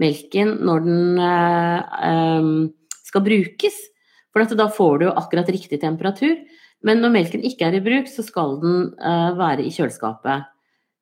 melken 0.00 0.56
når 0.64 0.84
den 0.86 1.22
eh, 1.22 2.50
skal 3.04 3.24
brukes. 3.26 3.78
For 4.32 4.56
da 4.56 4.68
får 4.72 5.02
du 5.02 5.06
akkurat 5.10 5.50
riktig 5.52 5.80
temperatur. 5.82 6.38
Men 6.82 7.02
når 7.02 7.14
melken 7.14 7.44
ikke 7.46 7.68
er 7.68 7.78
i 7.78 7.84
bruk, 7.84 8.08
så 8.10 8.24
skal 8.26 8.56
den 8.62 8.90
eh, 8.98 9.30
være 9.38 9.66
i 9.66 9.72
kjøleskapet. 9.74 10.48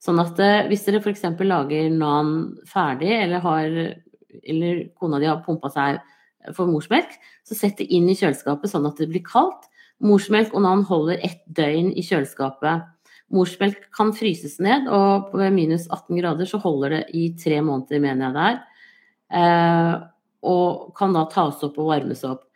Sånn 0.00 0.20
at 0.20 0.38
eh, 0.42 0.66
hvis 0.68 0.84
dere 0.86 1.00
f.eks. 1.00 1.24
lager 1.44 1.90
nan 1.94 2.34
ferdig, 2.68 3.12
eller, 3.16 3.44
har, 3.44 3.76
eller 4.42 4.86
kona 4.98 5.20
di 5.20 5.28
har 5.30 5.42
pumpa 5.46 5.72
seg 5.72 6.00
for 6.56 6.70
morsmelk, 6.70 7.12
så 7.44 7.56
sett 7.56 7.80
det 7.80 7.90
inn 7.92 8.08
i 8.08 8.16
kjøleskapet 8.16 8.72
sånn 8.72 8.88
at 8.88 9.00
det 9.00 9.10
blir 9.12 9.24
kaldt. 9.24 9.68
Morsmelk 10.00 10.54
og 10.56 10.64
nan 10.64 10.84
holder 10.88 11.20
ett 11.24 11.42
døgn 11.52 11.92
i 11.92 12.04
kjøleskapet. 12.04 12.88
Morsmelk 13.30 13.84
kan 13.94 14.14
fryses 14.16 14.56
ned, 14.64 14.88
og 14.90 15.34
ved 15.36 15.52
minus 15.54 15.84
18 15.92 16.18
grader 16.18 16.48
så 16.48 16.58
holder 16.60 16.96
det 16.96 17.02
i 17.14 17.28
tre 17.38 17.60
måneder, 17.62 18.00
mener 18.02 18.26
jeg 18.26 18.36
det 18.36 18.46
er. 18.48 18.60
Eh, 19.30 19.92
og 20.50 20.94
kan 20.96 21.12
da 21.14 21.26
tas 21.30 21.60
opp 21.66 21.78
og 21.80 21.90
varmes 21.92 22.24
opp. 22.26 22.46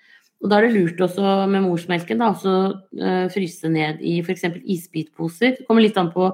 Og 0.44 0.50
da 0.50 0.58
er 0.58 0.66
det 0.66 0.74
lurt 0.74 1.00
også 1.06 1.46
med 1.48 1.64
morsmelken 1.64 2.20
da, 2.20 2.32
også 2.34 2.54
eh, 3.00 3.26
fryse 3.32 3.68
ned 3.72 4.02
i 4.04 4.18
f.eks. 4.20 4.44
isbitposer. 4.60 5.58
Det 5.58 5.68
kommer 5.68 5.84
litt 5.84 5.96
an 6.00 6.12
på 6.12 6.28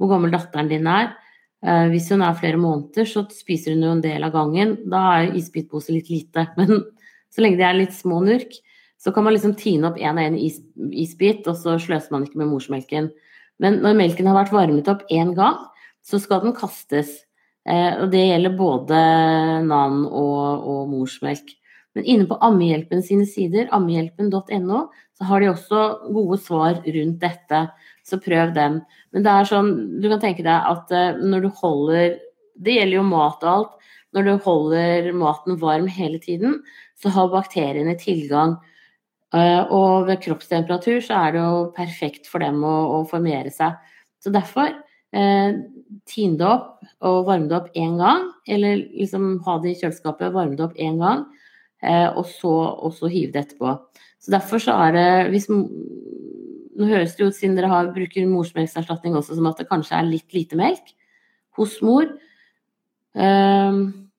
hvor 0.00 0.08
gammel 0.08 0.32
datteren 0.32 0.70
din 0.70 0.88
er. 0.88 1.12
Eh, 1.60 1.90
hvis 1.92 2.08
hun 2.12 2.24
er 2.24 2.38
flere 2.38 2.60
måneder, 2.60 3.08
så 3.08 3.26
spiser 3.36 3.76
hun 3.76 3.84
jo 3.84 3.94
en 3.96 4.04
del 4.04 4.24
av 4.24 4.32
gangen. 4.36 4.78
Da 4.88 5.02
er 5.18 5.36
isbitpose 5.36 5.92
litt 5.92 6.08
lite. 6.12 6.46
Men 6.60 6.86
så 7.30 7.44
lenge 7.44 7.60
de 7.60 7.66
er 7.68 7.76
litt 7.76 7.96
små 7.96 8.22
nurk, 8.24 8.56
så 9.00 9.12
kan 9.16 9.24
man 9.24 9.36
liksom 9.36 9.56
tine 9.56 9.88
opp 9.88 10.00
én 10.00 10.16
og 10.16 10.24
én 10.24 10.36
is, 10.36 10.58
isbit, 10.92 11.46
og 11.48 11.56
så 11.56 11.78
sløser 11.80 12.12
man 12.12 12.26
ikke 12.26 12.40
med 12.40 12.50
morsmelken. 12.50 13.08
Men 13.60 13.78
når 13.84 13.96
melken 13.96 14.28
har 14.28 14.36
vært 14.36 14.52
varmet 14.56 14.88
opp 14.92 15.04
én 15.12 15.32
gang, 15.36 15.56
så 16.04 16.20
skal 16.20 16.42
den 16.44 16.56
kastes. 16.56 17.20
Eh, 17.68 17.92
og 18.00 18.10
det 18.12 18.22
gjelder 18.24 18.56
både 18.56 19.00
nan 19.66 20.04
og, 20.06 20.68
og 20.70 20.86
morsmelk. 20.92 21.52
Men 21.98 22.06
inne 22.06 22.28
på 22.30 22.38
Ammehjelpen 22.46 23.02
sine 23.02 23.26
sider, 23.26 23.68
ammehjelpen.no, 23.74 24.84
så 25.18 25.26
har 25.28 25.42
de 25.42 25.50
også 25.50 25.82
gode 26.14 26.38
svar 26.40 26.78
rundt 26.84 27.20
dette. 27.22 27.64
Så 28.06 28.20
prøv 28.22 28.54
dem. 28.56 28.80
Men 29.12 29.26
det 29.26 29.34
er 29.34 29.48
sånn, 29.50 29.70
du 30.00 30.08
kan 30.10 30.22
tenke 30.22 30.46
deg 30.46 30.70
at 30.70 30.94
eh, 30.94 31.20
når 31.20 31.46
du 31.46 31.52
holder 31.60 32.18
Det 32.60 32.74
gjelder 32.74 32.98
jo 32.98 33.06
mat 33.08 33.44
og 33.44 33.50
alt. 33.50 33.76
Når 34.12 34.26
du 34.26 34.32
holder 34.44 35.12
maten 35.16 35.56
varm 35.60 35.86
hele 35.88 36.18
tiden, 36.20 36.58
så 36.98 37.12
har 37.14 37.30
bakteriene 37.32 37.94
tilgang. 37.96 38.58
Eh, 39.32 39.62
og 39.70 40.08
ved 40.08 40.20
kroppstemperatur 40.24 40.98
så 41.06 41.22
er 41.24 41.36
det 41.36 41.44
jo 41.44 41.60
perfekt 41.76 42.26
for 42.28 42.42
dem 42.42 42.58
å, 42.66 42.74
å 42.98 43.04
formere 43.08 43.52
seg. 43.54 43.78
Så 44.20 44.32
derfor 44.34 44.74
eh, 45.16 45.60
tin 46.08 46.36
det 46.40 46.46
opp 46.46 46.80
og 47.06 47.26
varme 47.28 47.48
det 47.50 47.56
opp 47.58 47.70
én 47.78 47.96
gang. 48.00 48.28
Eller 48.48 48.84
liksom 48.92 49.38
ha 49.46 49.58
det 49.62 49.74
i 49.74 49.78
kjøleskapet, 49.82 50.34
varme 50.34 50.58
det 50.58 50.66
opp 50.66 50.76
én 50.78 51.00
gang. 51.00 51.26
Eh, 51.82 52.08
og 52.10 52.26
så, 52.28 52.52
og 52.84 53.08
hive 53.08 53.32
det 53.34 53.46
etterpå. 53.46 53.76
Så 54.20 54.34
derfor 54.34 54.60
så 54.60 54.76
er 54.86 54.96
det 54.96 55.10
hvis 55.32 55.48
nå 55.50 56.88
høres 56.88 57.16
det 57.16 57.28
ut, 57.28 57.36
siden 57.36 57.56
dere 57.58 57.70
har, 57.72 57.92
bruker 57.94 58.28
morsmelkserstatning 58.28 59.16
også, 59.16 59.36
som 59.36 59.48
at 59.50 59.60
det 59.60 59.68
kanskje 59.68 59.96
er 59.98 60.08
litt 60.08 60.36
lite 60.36 60.58
melk 60.60 60.94
hos 61.58 61.78
mor. 61.84 62.08
Um, 63.12 64.09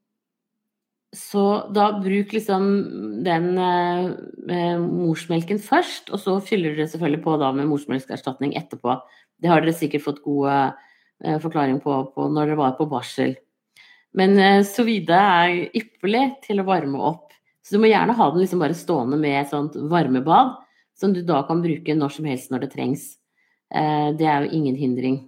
så 1.11 1.45
da 1.75 1.89
bruk 1.99 2.31
liksom 2.31 2.67
den 3.25 3.57
eh, 3.59 4.77
morsmelken 4.79 5.59
først, 5.59 6.07
og 6.15 6.21
så 6.23 6.37
fyller 6.43 6.77
dere 6.77 6.87
selvfølgelig 6.87 7.23
på 7.25 7.33
da 7.41 7.49
med 7.55 7.67
morsmelkerstatning 7.67 8.55
etterpå. 8.55 8.95
Det 9.41 9.51
har 9.51 9.63
dere 9.63 9.75
sikkert 9.75 10.05
fått 10.05 10.21
gode 10.23 10.53
eh, 10.55 11.35
forklaring 11.43 11.81
på, 11.83 11.97
på, 12.15 12.29
når 12.31 12.53
dere 12.53 12.61
var 12.61 12.77
på 12.77 12.87
barsel. 12.91 13.35
Men 14.15 14.37
eh, 14.39 14.61
sovide 14.67 15.17
er 15.19 15.57
ypperlig 15.81 16.23
til 16.47 16.63
å 16.63 16.67
varme 16.67 17.01
opp. 17.11 17.35
Så 17.61 17.75
du 17.75 17.83
må 17.83 17.91
gjerne 17.91 18.15
ha 18.15 18.29
den 18.31 18.43
liksom 18.45 18.63
bare 18.63 18.77
stående 18.77 19.19
med 19.19 19.35
et 19.41 19.51
sånt 19.51 19.75
varmebad 19.91 20.55
som 20.97 21.11
du 21.11 21.19
da 21.27 21.41
kan 21.47 21.59
bruke 21.63 21.95
når 21.97 22.15
som 22.15 22.29
helst 22.29 22.53
når 22.53 22.65
det 22.65 22.71
trengs. 22.77 23.03
Eh, 23.73 24.13
det 24.15 24.27
er 24.31 24.45
jo 24.45 24.55
ingen 24.55 24.79
hindring. 24.79 25.19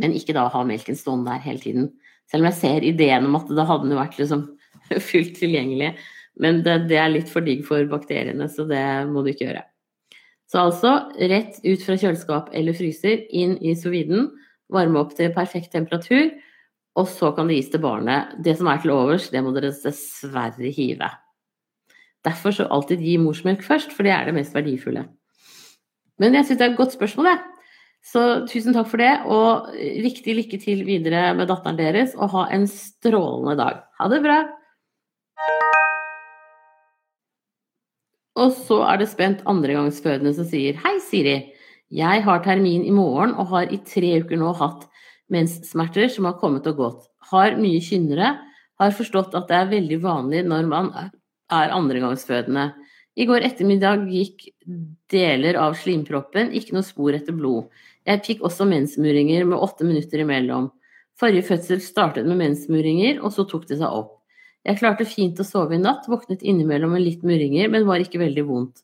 Men 0.00 0.16
ikke 0.16 0.32
da 0.36 0.46
ha 0.48 0.64
melken 0.64 0.96
stående 0.96 1.34
der 1.34 1.44
hele 1.44 1.60
tiden. 1.60 1.92
Selv 2.30 2.44
om 2.44 2.48
jeg 2.48 2.60
ser 2.62 2.86
ideen 2.86 3.28
om 3.28 3.36
at 3.36 3.52
da 3.52 3.68
hadde 3.68 3.84
den 3.84 3.96
jo 3.96 4.00
vært 4.00 4.18
liksom 4.20 4.48
fullt 5.10 5.36
tilgjengelig. 5.38 5.94
Men 6.40 6.62
det, 6.64 6.76
det, 6.90 6.98
er 7.00 7.12
litt 7.12 7.30
for 7.30 7.44
digg 7.44 7.64
for 7.68 7.84
bakteriene, 7.90 8.46
så 8.48 8.64
det 8.68 8.84
må 9.10 9.24
du 9.24 9.32
ikke 9.32 9.48
gjøre. 9.48 9.64
Så 10.50 10.64
altså 10.64 10.92
rett 11.30 11.60
ut 11.62 11.82
fra 11.84 11.96
kjøleskap 12.00 12.50
eller 12.56 12.74
fryser, 12.74 13.26
inn 13.30 13.56
i 13.62 13.76
soviden, 13.78 14.30
varme 14.72 15.02
opp 15.02 15.12
til 15.18 15.30
perfekt 15.34 15.72
temperatur, 15.74 16.30
og 16.98 17.06
så 17.10 17.30
kan 17.36 17.50
det 17.50 17.60
gis 17.60 17.70
til 17.70 17.82
barnet. 17.84 18.34
Det 18.42 18.56
som 18.58 18.70
er 18.70 18.80
til 18.82 18.94
overs, 18.94 19.28
det 19.30 19.42
må 19.46 19.52
dere 19.54 19.70
dessverre 19.70 20.72
hive. 20.74 21.10
Derfor 22.26 22.54
så 22.54 22.66
alltid 22.68 23.02
gi 23.04 23.14
morsmelk 23.20 23.62
først, 23.64 23.94
for 23.96 24.06
det 24.06 24.12
er 24.14 24.28
det 24.28 24.36
mest 24.36 24.56
verdifulle. 24.56 25.06
Men 26.20 26.36
jeg 26.36 26.48
syns 26.48 26.60
det 26.60 26.66
er 26.66 26.74
et 26.74 26.80
godt 26.80 26.96
spørsmål, 26.98 27.30
jeg. 27.30 27.40
Så 28.10 28.22
tusen 28.48 28.74
takk 28.74 28.88
for 28.88 29.00
det, 29.00 29.12
og 29.28 29.70
riktig 30.04 30.34
lykke 30.36 30.60
til 30.60 30.82
videre 30.88 31.30
med 31.36 31.48
datteren 31.52 31.78
deres, 31.78 32.16
og 32.16 32.32
ha 32.34 32.46
en 32.56 32.66
strålende 32.68 33.56
dag. 33.60 33.84
Ha 34.00 34.08
det 34.12 34.22
bra! 34.24 34.40
Og 38.40 38.54
så 38.56 38.80
er 38.88 39.00
det 39.00 39.10
spent 39.10 39.42
andregangsfødende 39.48 40.32
som 40.36 40.46
sier 40.48 40.78
Hei, 40.80 40.96
Siri. 41.04 41.36
Jeg 41.92 42.22
har 42.24 42.44
termin 42.44 42.86
i 42.86 42.94
morgen 42.94 43.34
og 43.34 43.50
har 43.52 43.72
i 43.72 43.80
tre 43.84 44.14
uker 44.22 44.38
nå 44.40 44.54
hatt 44.56 44.86
menssmerter 45.30 46.08
som 46.12 46.28
har 46.28 46.38
kommet 46.40 46.68
og 46.70 46.78
gått. 46.78 47.02
Har 47.32 47.58
mye 47.60 47.82
kynnere. 47.84 48.36
Har 48.80 48.94
forstått 48.96 49.34
at 49.36 49.50
det 49.50 49.58
er 49.58 49.72
veldig 49.74 49.98
vanlig 50.02 50.44
når 50.48 50.70
man 50.70 50.92
er 50.96 51.74
andregangsfødende. 51.76 52.70
I 53.18 53.26
går 53.28 53.44
ettermiddag 53.44 54.06
gikk 54.08 54.46
deler 55.10 55.58
av 55.60 55.74
slimproppen, 55.76 56.54
ikke 56.56 56.76
noe 56.76 56.86
spor 56.86 57.16
etter 57.18 57.36
blod. 57.36 57.66
Jeg 58.08 58.22
fikk 58.24 58.46
også 58.46 58.64
mensmuringer 58.70 59.44
med 59.50 59.60
åtte 59.60 59.84
minutter 59.84 60.22
imellom. 60.22 60.70
Forrige 61.20 61.50
fødsel 61.50 61.82
startet 61.84 62.24
med 62.24 62.40
mensmuringer, 62.40 63.18
og 63.20 63.34
så 63.34 63.44
tok 63.50 63.66
det 63.68 63.82
seg 63.82 63.90
opp. 63.90 64.19
Jeg 64.68 64.76
klarte 64.76 65.06
fint 65.08 65.38
å 65.40 65.46
sove 65.46 65.76
i 65.76 65.80
natt, 65.80 66.08
våknet 66.10 66.42
innimellom 66.44 66.92
med 66.92 67.04
litt 67.06 67.22
murringer, 67.24 67.70
men 67.72 67.86
var 67.88 68.02
ikke 68.02 68.20
veldig 68.20 68.44
vondt. 68.48 68.82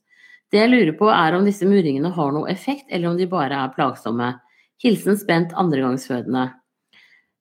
Det 0.53 0.63
jeg 0.63 0.71
lurer 0.71 0.95
på 0.97 1.09
er 1.13 1.37
om 1.37 1.45
disse 1.45 1.67
murringene 1.69 2.13
har 2.17 2.33
noe 2.33 2.49
effekt, 2.53 2.87
eller 2.89 3.11
om 3.11 3.19
de 3.19 3.27
bare 3.29 3.59
er 3.65 3.75
plagsomme. 3.75 4.31
Hilsen 4.83 5.19
spent 5.21 5.53
andregangsfødende. 5.59 6.47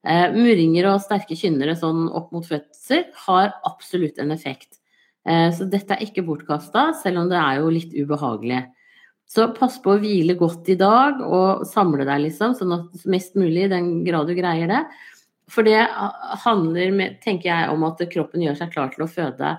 Eh, 0.06 0.34
murringer 0.34 0.90
og 0.90 1.02
sterke 1.02 1.36
kynnere 1.38 1.74
sånn 1.78 2.06
opp 2.14 2.32
mot 2.34 2.46
fødsel 2.46 3.06
har 3.24 3.54
absolutt 3.66 4.20
en 4.22 4.34
effekt. 4.34 4.78
Eh, 5.26 5.48
så 5.54 5.66
dette 5.70 5.96
er 5.96 6.04
ikke 6.04 6.26
bortkasta, 6.26 6.90
selv 7.00 7.24
om 7.24 7.30
det 7.30 7.40
er 7.40 7.62
jo 7.62 7.72
litt 7.72 7.94
ubehagelig. 7.96 8.66
Så 9.26 9.48
pass 9.56 9.80
på 9.82 9.96
å 9.96 10.00
hvile 10.02 10.36
godt 10.38 10.68
i 10.70 10.78
dag, 10.78 11.18
og 11.24 11.64
samle 11.66 12.06
deg, 12.06 12.28
liksom, 12.28 12.54
sånn 12.54 12.74
at 12.76 13.06
mest 13.10 13.34
mulig 13.34 13.64
i 13.66 13.72
den 13.72 14.04
grad 14.06 14.30
du 14.30 14.36
greier 14.38 14.70
det. 14.70 14.84
For 15.52 15.66
det 15.66 15.78
handler, 16.42 16.90
med, 16.94 17.18
tenker 17.22 17.50
jeg, 17.52 17.70
om 17.70 17.84
at 17.86 18.02
kroppen 18.10 18.42
gjør 18.42 18.58
seg 18.58 18.72
klar 18.72 18.90
til 18.94 19.04
å 19.06 19.10
føde. 19.10 19.52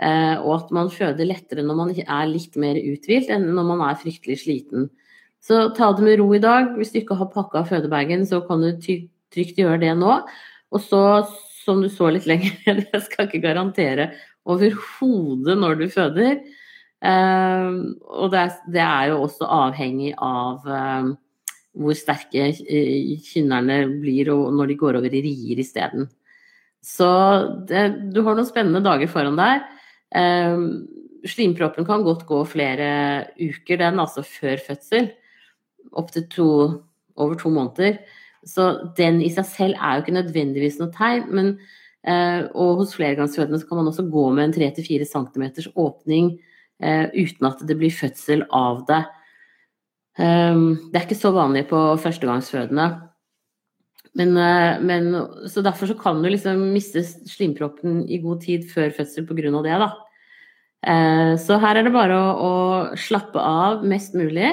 Eh, 0.00 0.36
og 0.40 0.54
at 0.56 0.72
man 0.74 0.90
føder 0.90 1.28
lettere 1.28 1.62
når 1.66 1.76
man 1.78 1.92
er 2.00 2.30
litt 2.30 2.56
mer 2.58 2.78
uthvilt 2.80 3.30
enn 3.30 3.50
når 3.52 3.68
man 3.68 3.84
er 3.90 4.00
fryktelig 4.00 4.40
sliten. 4.42 4.88
Så 5.44 5.68
ta 5.76 5.90
det 5.96 6.04
med 6.04 6.18
ro 6.20 6.28
i 6.36 6.42
dag. 6.42 6.74
Hvis 6.76 6.92
du 6.92 7.00
ikke 7.00 7.18
har 7.20 7.30
pakka 7.32 7.64
fødebagen, 7.68 8.26
så 8.28 8.42
kan 8.44 8.64
du 8.64 8.72
trygt 8.80 9.60
gjøre 9.60 9.80
det 9.84 9.94
nå. 10.00 10.18
Og 10.70 10.82
så, 10.84 11.02
som 11.64 11.80
du 11.82 11.88
så 11.92 12.10
litt 12.12 12.28
lenger, 12.28 12.56
jeg 12.92 13.04
skal 13.06 13.28
ikke 13.28 13.44
garantere 13.44 14.10
overhodet 14.48 15.56
når 15.60 15.80
du 15.80 15.86
føder. 15.92 16.40
Uh, 17.00 17.96
og 18.12 18.34
det 18.34 18.82
er, 18.82 19.06
jo 19.08 19.22
også 19.24 19.46
avhengig 19.48 20.10
av 20.20 20.66
uh, 20.68 21.14
hvor 21.76 21.96
sterke 21.98 22.48
eh, 22.50 23.18
kynnerne 23.24 23.82
blir 24.02 24.32
og 24.34 24.50
når 24.56 24.72
de 24.72 24.78
går 24.80 24.98
over 25.00 25.14
i 25.14 25.22
rier 25.24 25.62
isteden. 25.62 26.08
Så 26.82 27.08
det, 27.68 28.12
du 28.14 28.22
har 28.24 28.36
noen 28.36 28.48
spennende 28.48 28.82
dager 28.84 29.10
foran 29.12 29.38
deg. 29.38 29.66
Eh, 30.16 30.64
slimproppen 31.30 31.86
kan 31.86 32.06
godt 32.06 32.24
gå 32.28 32.40
flere 32.48 32.90
uker, 33.36 33.82
den 33.82 34.00
altså 34.02 34.24
før 34.26 34.62
fødsel. 34.66 35.12
Opptil 35.92 36.26
over 37.20 37.36
to 37.38 37.52
måneder. 37.52 38.00
Så 38.46 38.70
den 38.96 39.20
i 39.22 39.28
seg 39.32 39.46
selv 39.46 39.76
er 39.76 39.98
jo 39.98 40.04
ikke 40.06 40.16
nødvendigvis 40.16 40.80
noe 40.80 40.90
tegn, 40.96 41.28
men 41.28 41.54
Eh, 42.00 42.46
og 42.56 42.78
hos 42.80 42.94
flergangsfødende 42.96 43.60
kan 43.68 43.76
man 43.76 43.90
også 43.90 44.06
gå 44.08 44.22
med 44.32 44.46
en 44.46 44.54
3-4 44.56 45.04
cm 45.04 45.44
åpning 45.76 46.30
eh, 46.80 47.12
uten 47.12 47.48
at 47.50 47.60
det 47.68 47.76
blir 47.76 47.92
fødsel 47.92 48.46
av 48.56 48.86
det. 48.88 49.02
Ehm, 50.20 50.90
det 50.90 50.98
er 50.98 51.06
ikke 51.06 51.18
så 51.18 51.32
vanlig 51.34 51.66
på 51.70 51.78
førstegangsfødende. 52.02 52.88
Men, 54.18 54.36
eh, 54.36 54.80
men, 54.82 55.12
så 55.48 55.62
derfor 55.62 55.86
så 55.86 55.96
kan 55.98 56.22
du 56.22 56.28
liksom 56.28 56.72
miste 56.74 57.02
slimproppen 57.04 58.04
i 58.08 58.18
god 58.22 58.42
tid 58.42 58.66
før 58.68 58.90
fødsel 58.90 59.26
pga. 59.26 59.62
det, 59.62 59.78
da. 59.80 59.90
Så 61.36 61.58
her 61.60 61.76
er 61.76 61.84
det 61.84 61.92
bare 61.92 62.16
å, 62.16 62.28
å 62.40 62.96
slappe 62.96 63.36
av 63.36 63.84
mest 63.84 64.14
mulig 64.14 64.48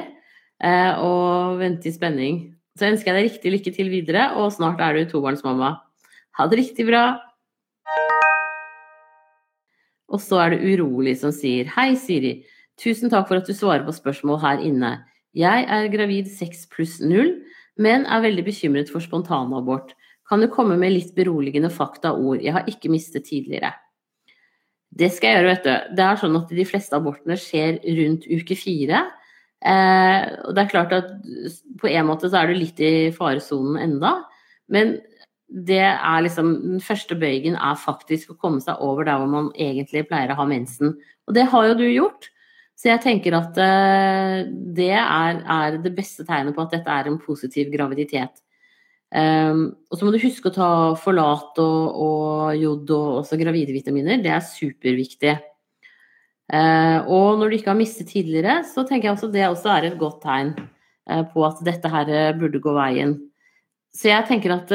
og 0.99 1.56
vente 1.62 1.88
i 1.88 1.93
spenning. 1.95 2.58
Så 2.75 2.91
ønsker 2.91 3.13
jeg 3.13 3.15
deg 3.15 3.32
riktig 3.32 3.51
lykke 3.53 3.71
til 3.73 3.89
videre, 3.89 4.36
og 4.36 4.51
snart 4.51 4.82
er 4.84 4.93
du 4.93 5.06
tobarnsmamma. 5.08 5.69
Ha 6.38 6.47
det 6.51 6.60
riktig 6.60 6.86
bra! 6.89 7.17
Og 10.08 10.21
så 10.21 10.39
er 10.43 10.53
det 10.53 10.67
Urolig 10.67 11.17
som 11.19 11.34
sier 11.36 11.71
Hei, 11.73 11.95
Siri. 11.99 12.41
Tusen 12.80 13.10
takk 13.10 13.27
for 13.30 13.39
at 13.39 13.47
du 13.47 13.56
svarer 13.58 13.86
på 13.88 13.95
spørsmål 13.95 14.39
her 14.43 14.62
inne. 14.63 14.91
Jeg 15.38 15.65
er 15.69 15.89
gravid 15.93 16.30
6 16.34 16.65
pluss 16.73 16.97
0, 17.04 17.34
men 17.78 18.06
er 18.10 18.23
veldig 18.23 18.45
bekymret 18.47 18.89
for 18.89 19.04
spontanabort. 19.04 19.93
Kan 20.28 20.41
du 20.41 20.50
komme 20.52 20.78
med 20.80 20.95
litt 20.95 21.13
beroligende 21.15 21.69
fakta 21.71 22.15
og 22.15 22.32
ord? 22.34 22.41
Jeg 22.43 22.56
har 22.56 22.65
ikke 22.67 22.91
mistet 22.91 23.28
tidligere. 23.30 23.71
Det 24.97 25.12
skal 25.13 25.30
jeg 25.30 25.38
gjøre, 25.38 25.52
vet 25.52 25.67
du. 25.67 25.95
Det 26.00 26.04
er 26.04 26.19
sånn 26.19 26.39
at 26.39 26.56
de 26.58 26.65
fleste 26.67 26.97
abortene 26.97 27.38
skjer 27.39 27.78
rundt 28.00 28.26
uke 28.28 28.58
fire. 28.58 29.04
Eh, 29.62 30.23
og 30.45 30.56
det 30.56 30.63
er 30.63 30.71
klart 30.71 30.95
at 30.95 31.12
på 31.82 31.89
en 31.91 32.08
måte 32.10 32.30
så 32.32 32.41
er 32.41 32.50
du 32.50 32.58
litt 32.58 32.82
i 32.82 33.12
faresonen 33.13 33.78
enda. 33.84 34.15
Men 34.73 34.97
det 35.47 35.80
er 35.80 36.23
liksom 36.26 36.50
Den 36.63 36.82
første 36.84 37.15
bøygen 37.15 37.56
er 37.56 37.80
faktisk 37.80 38.34
å 38.34 38.39
komme 38.39 38.60
seg 38.63 38.82
over 38.84 39.08
der 39.08 39.21
hvor 39.21 39.30
man 39.32 39.54
egentlig 39.56 40.08
pleier 40.10 40.34
å 40.34 40.39
ha 40.41 40.47
mensen. 40.50 40.97
Og 41.28 41.38
det 41.38 41.47
har 41.54 41.69
jo 41.69 41.78
du 41.80 41.86
gjort. 41.88 42.32
Så 42.78 42.92
jeg 42.92 43.02
tenker 43.02 43.34
at 43.34 43.58
uh, 43.58 44.44
det 44.78 44.92
er, 44.94 45.40
er, 45.42 45.80
det 45.82 45.96
beste 45.98 46.26
tegnet 46.28 46.54
på 46.54 46.62
at 46.62 46.76
dette 46.76 46.94
er 46.94 47.10
en 47.10 47.18
positiv 47.18 47.72
graviditet. 47.74 48.44
Um, 49.08 49.72
og 49.88 49.98
så 49.98 50.06
må 50.06 50.12
du 50.12 50.20
huske 50.22 50.52
å 50.52 50.54
ta 50.54 50.72
forlat 51.00 51.58
og, 51.63 52.00
og 52.06 52.58
jod 52.60 52.92
og 52.94 53.22
også 53.24 53.40
gravide 53.40 53.74
vitaminer. 53.74 54.22
Det 54.22 54.34
er 54.34 54.46
superviktig. 54.46 55.38
Uh, 56.54 57.02
og 57.10 57.42
når 57.42 57.50
du 57.50 57.58
ikke 57.58 57.74
har 57.74 57.80
mistet 57.80 58.12
tidligere, 58.13 58.60
så 58.68 58.86
tenker 58.86 59.10
jeg 59.10 59.18
også 59.18 59.32
det 59.34 59.48
også 59.48 59.74
er 59.74 59.90
et 59.90 59.98
godt 60.00 60.22
tegn 60.28 60.54
uh, 60.60 61.24
på 61.34 61.48
at 61.48 61.63
dette 61.66 61.92
her 61.92 62.13
burde 62.38 62.62
gå 62.62 62.76
veien. 62.78 63.18
Så 63.96 64.12
jeg 64.12 64.28
tenker 64.30 64.54
at 64.54 64.72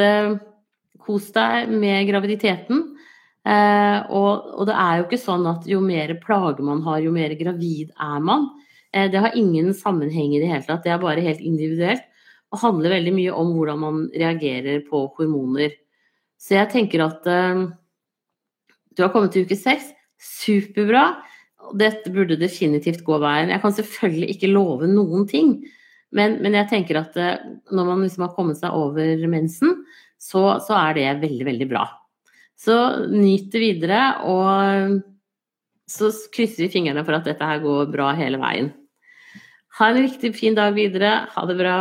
kos 1.03 1.29
deg 1.35 1.71
med 1.71 2.03
graviditeten. 2.09 2.81
Eh, 3.43 3.97
og, 4.07 4.45
og, 4.55 4.63
det 4.69 4.75
er 4.79 4.99
jo 4.99 5.05
ikke 5.09 5.19
sånn 5.19 5.43
at 5.51 5.65
jo 5.67 5.81
mer 5.83 6.13
plager 6.23 6.63
man 6.63 6.83
har, 6.85 7.01
jo 7.03 7.11
mer 7.15 7.35
gravid 7.39 7.91
er 7.99 8.23
man. 8.23 8.47
Eh, 8.93 9.09
det 9.11 9.21
har 9.23 9.37
ingen 9.39 9.73
sammenheng 9.75 10.35
i 10.35 10.41
det 10.41 10.49
hele 10.51 10.65
tatt, 10.67 10.83
det 10.85 10.93
er 10.93 11.01
bare 11.03 11.25
helt 11.25 11.43
individuelt. 11.43 12.05
Og 12.53 12.61
handler 12.61 12.93
veldig 12.93 13.15
mye 13.15 13.33
om 13.35 13.55
hvordan 13.55 13.79
man 13.81 14.03
reagerer 14.13 14.83
på 14.87 15.07
hormoner. 15.17 15.73
Så 16.39 16.57
jeg 16.59 16.69
tenker 16.71 17.03
at 17.05 17.27
eh, 17.29 17.65
du 18.93 19.03
har 19.03 19.11
kommet 19.13 19.33
til 19.35 19.47
uke 19.47 19.57
seks. 19.57 19.91
Superbra. 20.23 21.07
Dette 21.79 22.11
burde 22.13 22.37
definitivt 22.39 23.03
gå 23.07 23.17
veien. 23.23 23.51
Jeg 23.51 23.63
kan 23.63 23.75
selvfølgelig 23.75 24.35
ikke 24.35 24.51
love 24.51 24.87
noen 24.87 25.25
ting, 25.27 25.57
men, 26.13 26.37
men 26.43 26.55
jeg 26.59 26.69
tenker 26.71 26.99
at 27.01 27.17
eh, 27.19 27.43
når 27.73 27.89
man 27.89 28.05
liksom 28.05 28.27
har 28.27 28.35
kommet 28.37 28.59
seg 28.59 28.75
over 28.77 29.27
mensen, 29.31 29.81
så, 30.21 30.61
så 30.63 30.77
er 30.79 30.99
det 30.99 31.09
veldig, 31.25 31.47
veldig 31.49 31.69
bra. 31.73 31.87
Så 32.63 32.75
nyt 33.11 33.49
det 33.51 33.59
videre, 33.59 33.99
og 34.23 35.01
så 35.89 36.11
krysser 36.31 36.63
vi 36.63 36.71
fingrene 36.71 37.03
for 37.03 37.17
at 37.17 37.27
dette 37.27 37.43
her 37.43 37.59
går 37.63 37.89
bra 37.91 38.13
hele 38.15 38.39
veien. 38.39 38.69
Ha 39.79 39.89
en 39.89 39.99
riktig 40.05 40.31
fin 40.37 40.55
dag 40.55 40.71
videre. 40.77 41.25
Ha 41.33 41.43
det 41.49 41.57
bra. 41.59 41.77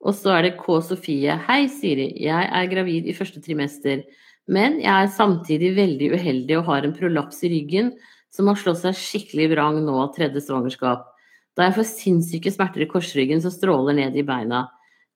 Og 0.00 0.16
så 0.16 0.32
er 0.34 0.48
det 0.48 0.56
K. 0.58 0.80
Sofie. 0.82 1.36
Hei, 1.46 1.66
Siri. 1.70 2.08
Jeg 2.24 2.48
er 2.48 2.70
gravid 2.72 3.06
i 3.06 3.14
første 3.14 3.42
trimester. 3.44 4.02
Men 4.50 4.80
jeg 4.80 4.90
er 4.90 5.12
samtidig 5.14 5.74
veldig 5.76 6.10
uheldig 6.16 6.58
og 6.58 6.66
har 6.72 6.88
en 6.88 6.96
prolaps 6.96 7.44
i 7.46 7.52
ryggen 7.52 7.92
som 8.34 8.48
har 8.50 8.58
slått 8.58 8.80
seg 8.80 8.96
skikkelig 8.98 9.50
vrang 9.52 9.78
nå 9.84 10.08
tredje 10.16 10.42
svangerskap. 10.46 11.04
Da 11.54 11.68
jeg 11.68 11.76
får 11.76 11.90
sinnssyke 11.92 12.50
smerter 12.54 12.82
i 12.82 12.90
korsryggen 12.90 13.44
som 13.44 13.54
stråler 13.54 13.98
ned 14.00 14.16
i 14.16 14.26
beina. 14.26 14.64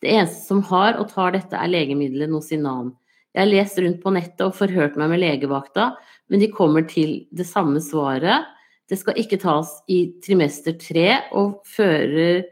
Det 0.04 0.12
eneste 0.12 0.42
som 0.44 0.60
har 0.68 0.98
og 1.00 1.08
tar 1.14 1.32
dette, 1.32 1.56
er 1.56 1.70
legemiddelet 1.72 2.28
Nosinan. 2.28 2.90
Jeg 3.32 3.40
har 3.40 3.48
lest 3.48 3.78
rundt 3.80 4.02
på 4.02 4.12
nettet 4.12 4.42
og 4.44 4.56
forhørt 4.58 4.98
meg 5.00 5.14
med 5.14 5.22
legevakta, 5.22 5.94
men 6.28 6.42
de 6.42 6.50
kommer 6.52 6.84
til 6.86 7.22
det 7.32 7.46
samme 7.48 7.80
svaret. 7.80 8.44
Det 8.84 8.98
skal 9.00 9.16
ikke 9.16 9.40
tas 9.40 9.70
i 9.88 10.02
trimester 10.22 10.76
tre, 10.76 11.08
og 11.32 11.62
fører 11.64 12.44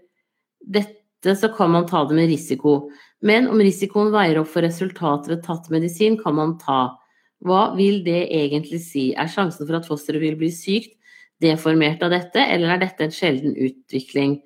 dette, 0.65 1.37
så 1.37 1.53
kan 1.53 1.75
man 1.75 1.85
ta 1.91 2.07
det 2.09 2.17
med 2.17 2.33
risiko. 2.33 2.89
Men 3.21 3.51
om 3.53 3.61
risikoen 3.61 4.15
veier 4.15 4.41
opp 4.41 4.49
for 4.55 4.65
resultatet 4.65 5.35
ved 5.35 5.45
tatt 5.45 5.69
medisin, 5.75 6.17
kan 6.19 6.35
man 6.39 6.57
ta. 6.59 6.97
Hva 7.45 7.75
vil 7.77 8.01
det 8.07 8.31
egentlig 8.33 8.81
si? 8.87 9.11
Er 9.13 9.29
sjansen 9.31 9.69
for 9.69 9.77
at 9.77 9.87
fosteret 9.87 10.25
vil 10.25 10.41
bli 10.41 10.49
sykt 10.57 10.97
deformert 11.43 12.01
av 12.07 12.15
dette, 12.15 12.41
eller 12.41 12.73
er 12.73 12.83
dette 12.87 13.05
en 13.05 13.15
sjelden 13.15 13.55
utvikling? 13.61 14.39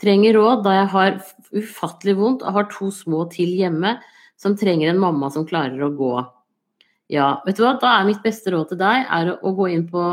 Trenger 0.00 0.38
råd 0.38 0.62
da 0.64 0.76
jeg 0.76 0.90
har 0.94 1.18
ufattelig 1.52 2.16
vondt 2.18 2.44
og 2.46 2.56
har 2.56 2.70
to 2.72 2.90
små 2.94 3.26
til 3.32 3.50
hjemme 3.58 3.96
som 4.40 4.56
trenger 4.58 4.90
en 4.90 5.02
mamma 5.02 5.30
som 5.30 5.46
klarer 5.46 5.82
å 5.84 5.92
gå. 5.94 6.14
Ja, 7.12 7.42
vet 7.46 7.58
du 7.58 7.64
hva, 7.66 7.74
da 7.80 7.98
er 7.98 8.06
mitt 8.08 8.22
beste 8.24 8.54
råd 8.54 8.72
til 8.72 8.80
deg 8.80 9.10
er 9.12 9.34
å 9.34 9.52
gå 9.54 9.68
inn 9.74 9.84
på 9.90 10.04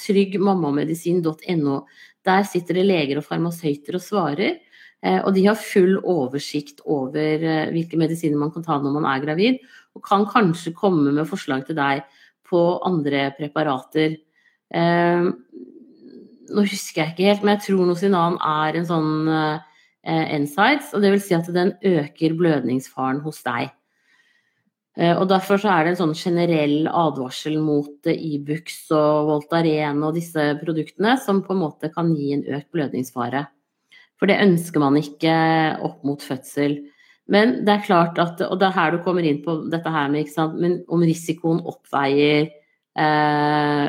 tryggmammamedisin.no. 0.00 1.82
Der 2.26 2.46
sitter 2.48 2.78
det 2.78 2.86
leger 2.88 3.20
og 3.20 3.26
farmasøyter 3.26 3.98
og 3.98 4.04
svarer. 4.04 4.56
Eh, 5.04 5.20
og 5.20 5.30
de 5.36 5.44
har 5.46 5.58
full 5.60 5.98
oversikt 6.00 6.80
over 6.88 7.44
eh, 7.44 7.68
hvilke 7.74 8.00
medisiner 8.00 8.40
man 8.40 8.50
kan 8.54 8.64
ta 8.66 8.80
når 8.82 8.96
man 8.96 9.06
er 9.06 9.22
gravid, 9.22 9.60
og 9.94 10.02
kan 10.06 10.26
kanskje 10.30 10.74
komme 10.78 11.12
med 11.12 11.28
forslag 11.28 11.66
til 11.68 11.78
deg 11.78 12.02
på 12.48 12.62
andre 12.88 13.28
preparater. 13.36 14.16
Eh, 16.48 16.54
nå 16.56 16.64
husker 16.66 17.02
jeg 17.02 17.14
ikke 17.14 17.28
helt, 17.30 17.42
men 17.44 17.56
jeg 17.56 17.66
tror 17.68 17.88
Nosinan 17.88 18.38
er 18.40 18.78
en 18.78 18.88
sånn 18.88 19.10
NSIDES, 20.08 20.94
og 20.96 21.02
det 21.04 21.10
vil 21.12 21.20
si 21.20 21.34
at 21.36 21.50
den 21.52 21.74
øker 21.84 22.36
blødningsfaren 22.38 23.20
hos 23.20 23.42
deg. 23.44 23.74
Og 24.98 25.28
Derfor 25.30 25.60
så 25.62 25.68
er 25.70 25.84
det 25.84 25.90
en 25.92 25.98
sånn 25.98 26.14
generell 26.16 26.88
advarsel 26.88 27.58
mot 27.62 28.08
Ibux 28.08 28.78
e 28.88 28.96
og 28.96 29.28
Voltaren 29.28 30.00
og 30.02 30.16
disse 30.16 30.46
produktene, 30.62 31.12
som 31.22 31.42
på 31.44 31.54
en 31.54 31.60
måte 31.60 31.92
kan 31.92 32.14
gi 32.16 32.32
en 32.34 32.46
økt 32.56 32.70
blødningsfare. 32.74 33.44
For 34.18 34.30
det 34.30 34.40
ønsker 34.42 34.82
man 34.82 34.98
ikke 34.98 35.34
opp 35.86 36.02
mot 36.06 36.24
fødsel. 36.24 36.80
Men 37.30 37.60
det 37.66 37.74
er 37.74 37.84
klart 37.86 38.18
at 38.18 38.40
Og 38.42 38.58
det 38.58 38.68
er 38.68 38.76
her 38.76 38.96
du 38.96 39.02
kommer 39.04 39.22
inn 39.22 39.42
på 39.44 39.70
dette 39.70 39.92
her 39.92 40.08
med 40.10 40.28
sant, 40.32 40.58
om 40.88 41.04
risikoen 41.04 41.60
oppveier 41.62 42.48
eh, 42.96 43.86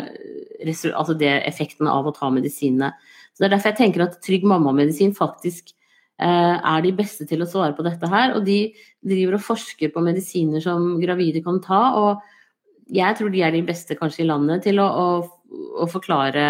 altså 0.92 1.16
det 1.18 1.32
effekten 1.48 1.88
av 1.88 2.08
å 2.08 2.16
ta 2.16 2.30
medisinene. 2.34 2.92
Så 3.34 3.44
Det 3.44 3.48
er 3.48 3.56
derfor 3.56 3.72
jeg 3.72 3.80
tenker 3.80 4.04
at 4.04 4.18
Trygg 4.26 4.44
mamma-medisin 4.44 5.14
faktisk 5.16 5.72
eh, 6.20 6.58
er 6.60 6.82
de 6.84 6.92
beste 6.96 7.28
til 7.30 7.44
å 7.44 7.48
svare 7.48 7.76
på 7.78 7.86
dette 7.88 8.10
her. 8.12 8.36
Og 8.36 8.44
de 8.46 8.74
driver 9.00 9.38
og 9.38 9.46
forsker 9.46 9.94
på 9.94 10.04
medisiner 10.04 10.64
som 10.64 10.98
gravide 11.00 11.44
kan 11.46 11.62
ta. 11.64 11.84
Og 11.96 12.92
jeg 12.92 13.16
tror 13.16 13.32
de 13.32 13.44
er 13.46 13.56
de 13.56 13.64
beste 13.66 13.96
kanskje 13.96 14.26
i 14.26 14.30
landet 14.30 14.66
til 14.68 14.82
å, 14.84 14.88
å, 14.90 15.60
å 15.84 15.90
forklare 15.90 16.44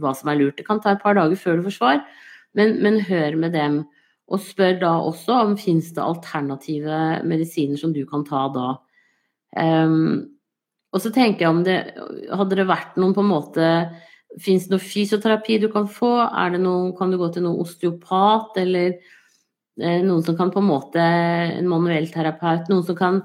hva 0.00 0.14
som 0.16 0.30
er 0.32 0.40
lurt. 0.40 0.56
Det 0.58 0.66
kan 0.66 0.80
ta 0.80 0.94
et 0.94 1.02
par 1.02 1.18
dager 1.18 1.36
før 1.38 1.60
du 1.60 1.68
får 1.68 1.76
svar. 1.76 2.00
Men, 2.54 2.78
men 2.82 3.02
hør 3.04 3.36
med 3.40 3.54
dem. 3.56 3.82
Og 4.32 4.40
spør 4.40 4.78
da 4.80 4.94
også 5.04 5.36
om 5.44 5.56
fins 5.60 5.90
det 5.92 6.00
alternative 6.00 7.00
medisiner 7.28 7.76
som 7.76 7.92
du 7.92 8.04
kan 8.08 8.24
ta 8.24 8.46
da. 8.54 8.68
Um, 9.60 10.33
og 10.94 11.02
så 11.02 11.10
tenker 11.14 11.44
jeg 11.44 11.50
om 11.50 11.62
det 11.66 11.78
Hadde 12.30 12.58
det 12.60 12.68
vært 12.70 12.98
noen 13.00 13.14
på 13.16 13.24
en 13.24 13.32
måte 13.32 13.70
Fins 14.42 14.66
det 14.66 14.74
noe 14.74 14.82
fysioterapi 14.82 15.60
du 15.62 15.68
kan 15.70 15.86
få? 15.90 16.10
Er 16.26 16.54
det 16.54 16.62
noen, 16.64 16.88
kan 16.98 17.12
du 17.12 17.20
gå 17.20 17.28
til 17.30 17.44
noen 17.44 17.60
osteopat, 17.62 18.56
eller 18.58 18.96
eh, 19.78 20.00
noen 20.02 20.24
som 20.26 20.34
kan 20.34 20.50
på 20.50 20.58
en 20.58 20.66
måte 20.66 21.04
En 21.60 21.68
manuell 21.70 22.08
terapeut? 22.10 22.66
Noen 22.70 22.86
som 22.86 22.98
kan 22.98 23.20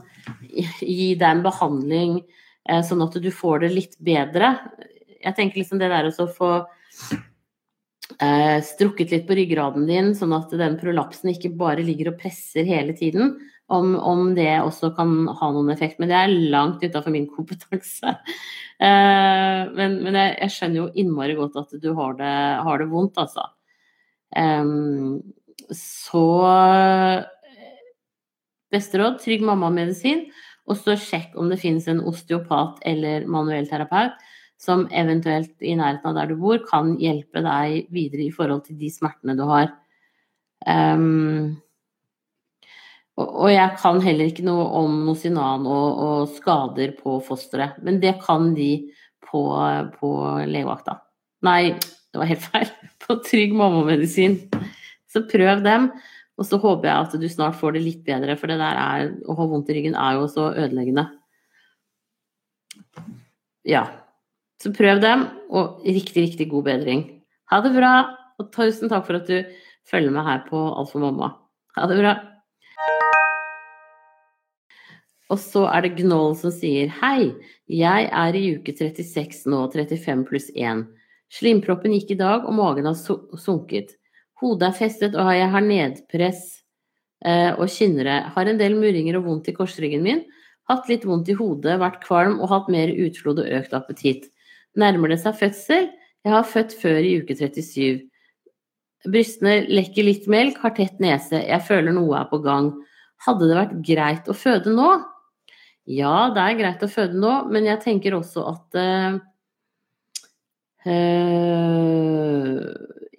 gi 0.82 1.16
deg 1.18 1.30
en 1.32 1.42
behandling 1.46 2.20
eh, 2.20 2.84
sånn 2.86 3.02
at 3.06 3.18
du 3.18 3.32
får 3.34 3.66
det 3.66 3.72
litt 3.74 3.98
bedre? 4.06 4.54
Jeg 5.20 5.36
tenker 5.36 5.64
liksom 5.64 5.82
det 5.82 5.90
der 5.90 6.12
å 6.12 6.28
få 6.30 6.52
eh, 8.22 8.60
strukket 8.66 9.16
litt 9.16 9.26
på 9.28 9.38
ryggraden 9.40 9.90
din, 9.90 10.14
sånn 10.16 10.36
at 10.38 10.54
den 10.62 10.78
prolapsen 10.80 11.34
ikke 11.34 11.56
bare 11.58 11.86
ligger 11.86 12.14
og 12.14 12.22
presser 12.22 12.70
hele 12.70 12.94
tiden. 12.98 13.40
Om, 13.70 13.94
om 14.02 14.32
det 14.34 14.50
også 14.64 14.90
kan 14.98 15.28
ha 15.30 15.52
noen 15.54 15.70
effekt. 15.74 16.00
Men 16.02 16.10
det 16.10 16.18
er 16.18 16.36
langt 16.54 16.84
utafor 16.84 17.14
min 17.14 17.28
kompetanse. 17.30 18.16
Uh, 18.82 19.70
men, 19.78 20.00
men 20.06 20.18
jeg, 20.18 20.36
jeg, 20.42 20.54
skjønner 20.56 20.82
jo 20.82 20.88
innmari 20.98 21.38
godt 21.38 21.60
at 21.62 21.76
du 21.84 21.92
har 21.98 22.16
det, 22.18 22.36
har 22.66 22.82
det 22.82 22.90
vondt, 22.90 23.20
altså. 23.22 23.46
Um, 24.34 25.20
så 25.74 26.26
Beste 28.70 29.00
råd 29.02 29.16
trygg 29.24 29.42
mamma-medisin, 29.42 30.28
Og 30.70 30.78
så 30.78 30.94
sjekk 30.94 31.34
om 31.42 31.50
det 31.50 31.58
finnes 31.62 31.88
en 31.90 32.04
osteopat 32.06 32.84
eller 32.90 33.26
manuell 33.26 33.66
terapeut 33.70 34.18
som 34.60 34.84
eventuelt 34.92 35.56
i 35.64 35.76
nærheten 35.80 36.12
av 36.12 36.18
der 36.18 36.30
du 36.30 36.40
bor, 36.40 36.60
kan 36.68 36.98
hjelpe 37.00 37.42
deg 37.46 37.88
videre 37.96 38.26
i 38.28 38.34
forhold 38.36 38.66
til 38.68 38.76
de 38.80 38.90
smertene 38.92 39.38
du 39.40 39.46
har. 39.48 39.72
Um, 40.68 41.56
og, 43.20 43.50
jeg 43.52 43.76
kan 43.82 44.00
heller 44.04 44.30
ikke 44.30 44.46
noe 44.48 44.66
om 44.80 45.02
nosinan 45.08 45.66
og, 45.68 46.02
og 46.06 46.36
skader 46.38 46.94
på 47.00 47.18
fosteret, 47.26 47.80
men 47.84 48.00
det 48.04 48.16
kan 48.24 48.54
de 48.56 48.72
på, 49.26 49.42
på 49.98 50.12
legevakta. 50.48 51.00
Nei, 51.46 51.74
det 51.76 52.22
var 52.22 52.30
helt 52.30 52.46
feil. 52.46 52.72
På 53.04 53.18
Trygg 53.26 53.54
mammamedisin. 53.58 54.38
Så 55.10 55.24
prøv 55.30 55.64
dem. 55.66 55.90
Og 56.40 56.48
så 56.48 56.60
håper 56.62 56.88
jeg 56.88 57.06
at 57.06 57.16
du 57.20 57.28
snart 57.32 57.58
får 57.60 57.76
det 57.76 57.84
litt 57.84 58.04
bedre, 58.08 58.36
for 58.40 58.52
det 58.52 58.60
der 58.62 58.78
er, 58.80 59.10
å 59.28 59.36
ha 59.36 59.48
vondt 59.50 59.72
i 59.72 59.76
ryggen 59.76 59.98
er 60.00 60.16
jo 60.16 60.28
så 60.32 60.50
ødeleggende. 60.54 61.04
Ja. 63.68 63.84
Så 64.60 64.72
prøv 64.76 65.02
dem, 65.04 65.26
og 65.52 65.84
riktig, 65.88 66.30
riktig 66.30 66.50
god 66.52 66.70
bedring. 66.70 67.04
Ha 67.52 67.60
det 67.64 67.74
bra, 67.76 67.94
og 68.40 68.52
tusen 68.56 68.92
takk 68.92 69.06
for 69.08 69.20
at 69.20 69.28
du 69.28 69.52
følger 69.90 70.16
med 70.16 70.28
her 70.28 70.44
på 70.48 70.64
Alt 70.80 70.94
for 70.94 71.04
mamma. 71.04 71.34
Ha 71.76 71.88
det 71.92 72.00
bra. 72.00 72.16
Og 75.30 75.38
så 75.42 75.66
er 75.70 75.86
det 75.86 75.98
Gnoll 76.00 76.34
som 76.38 76.54
sier 76.54 76.90
Hei, 77.02 77.30
jeg 77.70 78.08
er 78.10 78.38
i 78.38 78.46
uke 78.58 78.74
36 78.74 79.46
nå, 79.52 79.62
35 79.76 80.26
pluss 80.30 80.50
1. 80.56 80.88
Slimproppen 81.30 81.94
gikk 81.94 82.16
i 82.16 82.20
dag, 82.20 82.48
og 82.50 82.56
magen 82.58 82.90
har 82.90 82.98
sunket. 82.98 83.94
Hodet 84.42 84.72
er 84.72 84.78
festet, 84.80 85.18
og 85.20 85.30
jeg 85.36 85.52
har 85.54 85.66
nedpress 85.66 86.42
eh, 87.22 87.54
og 87.54 87.70
kynnere. 87.70 88.24
Har 88.34 88.50
en 88.50 88.58
del 88.58 88.78
murringer 88.80 89.20
og 89.20 89.28
vondt 89.28 89.52
i 89.52 89.56
korsryggen 89.58 90.02
min. 90.06 90.24
Hatt 90.70 90.90
litt 90.90 91.06
vondt 91.06 91.30
i 91.30 91.38
hodet, 91.38 91.78
vært 91.82 92.02
kvalm 92.06 92.40
og 92.40 92.50
hatt 92.50 92.74
mer 92.74 92.90
utflod 92.90 93.44
og 93.44 93.54
økt 93.60 93.76
appetitt. 93.78 94.26
Nærmer 94.80 95.14
det 95.14 95.20
seg 95.22 95.38
fødsel? 95.38 95.90
Jeg 96.26 96.34
har 96.34 96.50
født 96.50 96.74
før 96.82 97.00
i 97.06 97.14
uke 97.22 97.38
37. 97.38 98.02
Brystene 99.10 99.62
lekker 99.70 100.06
litt 100.10 100.26
melk, 100.28 100.58
har 100.66 100.74
tett 100.76 100.98
nese, 101.00 101.40
jeg 101.46 101.66
føler 101.68 101.94
noe 101.96 102.18
er 102.20 102.28
på 102.32 102.42
gang. 102.44 102.74
Hadde 103.26 103.48
det 103.48 103.58
vært 103.58 103.80
greit 103.86 104.30
å 104.32 104.36
føde 104.36 104.74
nå? 104.74 104.90
Ja, 105.90 106.30
det 106.36 106.44
er 106.44 106.58
greit 106.60 106.84
å 106.86 106.92
føde 106.92 107.18
nå, 107.18 107.32
men 107.50 107.66
jeg 107.66 107.82
tenker 107.82 108.14
også 108.14 108.44
at 108.52 108.78
uh, 108.78 109.18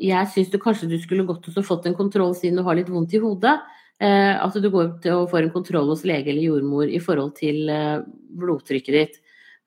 Jeg 0.01 0.31
syns 0.31 0.55
kanskje 0.63 0.89
du 0.93 0.95
skulle 1.03 1.27
gått 1.27 1.49
og 1.51 1.67
fått 1.67 1.89
en 1.91 1.99
kontroll 1.99 2.37
siden 2.39 2.61
du 2.61 2.65
har 2.67 2.79
litt 2.79 2.93
vondt 2.93 3.17
i 3.19 3.23
hodet. 3.23 3.57
Uh, 4.01 4.39
at 4.39 4.55
du 4.55 4.71
går 4.71 4.95
til 5.03 5.19
og 5.19 5.33
får 5.33 5.49
en 5.49 5.55
kontroll 5.57 5.91
hos 5.91 6.07
lege 6.09 6.31
eller 6.31 6.47
jordmor 6.47 6.87
i 6.89 7.03
forhold 7.03 7.35
til 7.41 7.67
uh, 7.69 8.07
blodtrykket 8.39 8.97
ditt. 8.97 9.19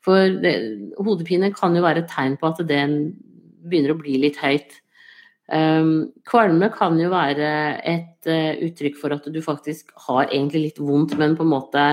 For 0.03 0.39
det, 0.39 0.55
hodepine 0.95 1.51
kan 1.55 1.75
jo 1.75 1.83
være 1.83 2.05
et 2.05 2.09
tegn 2.11 2.39
på 2.39 2.49
at 2.49 2.63
den 2.67 2.95
begynner 3.67 3.93
å 3.93 3.99
bli 3.99 4.15
litt 4.23 4.39
høyt. 4.39 4.79
Um, 5.51 6.15
kvalme 6.27 6.71
kan 6.71 6.95
jo 6.99 7.11
være 7.11 7.51
et 7.83 8.31
uh, 8.31 8.55
uttrykk 8.63 8.95
for 8.99 9.15
at 9.15 9.27
du 9.27 9.39
faktisk 9.43 9.91
har 10.07 10.31
egentlig 10.31 10.69
litt 10.69 10.79
vondt, 10.79 11.17
men 11.19 11.35
på 11.35 11.43
en 11.43 11.51
måte 11.51 11.85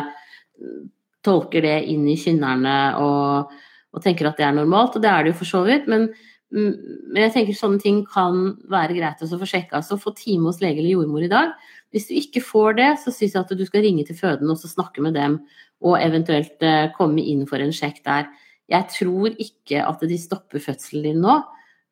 tolker 1.27 1.65
det 1.67 1.77
inn 1.93 2.07
i 2.09 2.19
kynnerne 2.21 2.77
og, 3.01 3.55
og, 3.93 4.03
tenker 4.05 4.31
at 4.31 4.41
det 4.41 4.47
er 4.49 4.57
normalt, 4.57 4.97
og 4.97 5.05
det 5.05 5.11
er 5.11 5.25
det 5.25 5.35
jo 5.35 5.41
for 5.43 5.51
så 5.51 5.65
vidt. 5.67 5.89
Men, 5.91 6.09
mm, 6.55 6.73
men 7.11 7.23
jeg 7.27 7.35
tenker 7.37 7.59
sånne 7.59 7.83
ting 7.83 8.03
kan 8.09 8.55
være 8.73 8.97
greit 8.97 9.25
å 9.25 9.41
få 9.41 9.49
sjekka. 9.49 9.83
Så 9.85 10.01
få 10.01 10.15
time 10.17 10.49
hos 10.49 10.63
lege 10.65 10.81
eller 10.81 10.95
jordmor 10.97 11.27
i 11.27 11.33
dag. 11.33 11.53
Hvis 11.91 12.07
du 12.09 12.15
ikke 12.19 12.43
får 12.45 12.77
det, 12.79 12.91
så 13.03 13.13
syns 13.13 13.35
jeg 13.35 13.43
at 13.43 13.57
du 13.59 13.65
skal 13.67 13.85
ringe 13.85 14.07
til 14.07 14.19
fødende 14.19 14.55
og 14.55 14.63
snakke 14.63 15.03
med 15.03 15.19
dem 15.19 15.41
og 15.81 15.97
eventuelt 16.01 16.63
eh, 16.67 16.91
komme 16.97 17.23
inn 17.25 17.47
for 17.49 17.63
en 17.63 17.73
sjekk 17.75 18.03
der. 18.07 18.29
Jeg 18.71 18.87
tror 18.95 19.35
ikke 19.41 19.83
at 19.83 20.05
de 20.07 20.19
stopper 20.21 20.63
fødselen 20.63 21.09
din 21.09 21.25
nå, 21.25 21.39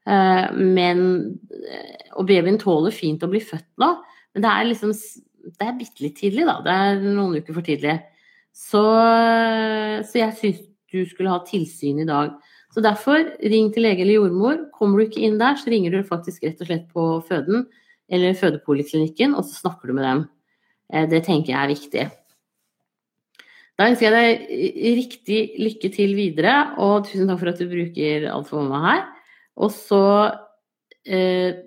eh, 0.06 0.44
men 0.54 1.00
eh, 1.48 2.04
Og 2.18 2.26
babyen 2.28 2.58
tåler 2.60 2.94
fint 2.94 3.22
å 3.22 3.30
bli 3.30 3.40
født 3.42 3.68
nå, 3.80 3.90
men 4.34 4.44
det 4.44 4.50
er 4.50 4.68
liksom 4.68 4.92
Det 4.92 5.64
er 5.64 5.76
bitte 5.78 6.04
litt 6.04 6.16
tidlig, 6.18 6.44
da. 6.44 6.58
Det 6.60 6.72
er 6.76 7.02
noen 7.02 7.38
uker 7.40 7.56
for 7.56 7.64
tidlig. 7.64 7.96
Så, 8.58 8.82
så 10.08 10.18
jeg 10.18 10.36
syns 10.40 10.62
du 10.88 11.02
skulle 11.06 11.32
ha 11.32 11.42
tilsyn 11.46 12.00
i 12.02 12.08
dag. 12.08 12.32
Så 12.74 12.82
derfor, 12.84 13.20
ring 13.40 13.70
til 13.72 13.84
lege 13.86 14.02
eller 14.04 14.18
jordmor. 14.18 14.62
Kommer 14.76 14.98
du 15.00 15.06
ikke 15.06 15.22
inn 15.24 15.38
der, 15.40 15.56
så 15.60 15.70
ringer 15.72 15.94
du 15.94 16.06
faktisk 16.06 16.44
rett 16.44 16.60
og 16.64 16.70
slett 16.70 16.88
på 16.92 17.04
føden 17.28 17.68
eller 18.08 18.36
fødepoliklinikken, 18.38 19.34
og 19.36 19.44
så 19.44 19.62
snakker 19.62 19.90
du 19.90 19.96
med 19.98 20.06
dem. 20.06 20.24
Det 21.12 21.20
tenker 21.26 21.52
jeg 21.52 21.60
er 21.60 21.72
viktig. 21.74 22.06
Da 23.78 23.86
ønsker 23.86 24.08
jeg 24.08 24.16
deg 24.16 24.96
riktig 24.98 25.40
lykke 25.60 25.90
til 25.94 26.16
videre, 26.18 26.54
og 26.82 27.06
tusen 27.06 27.28
takk 27.30 27.42
for 27.42 27.52
at 27.52 27.60
du 27.60 27.68
bruker 27.70 28.26
alt 28.32 28.48
for 28.48 28.64
mamma 28.64 28.80
her. 28.86 29.04
Og 29.60 29.70
så 29.74 30.02
eh, 31.06 31.60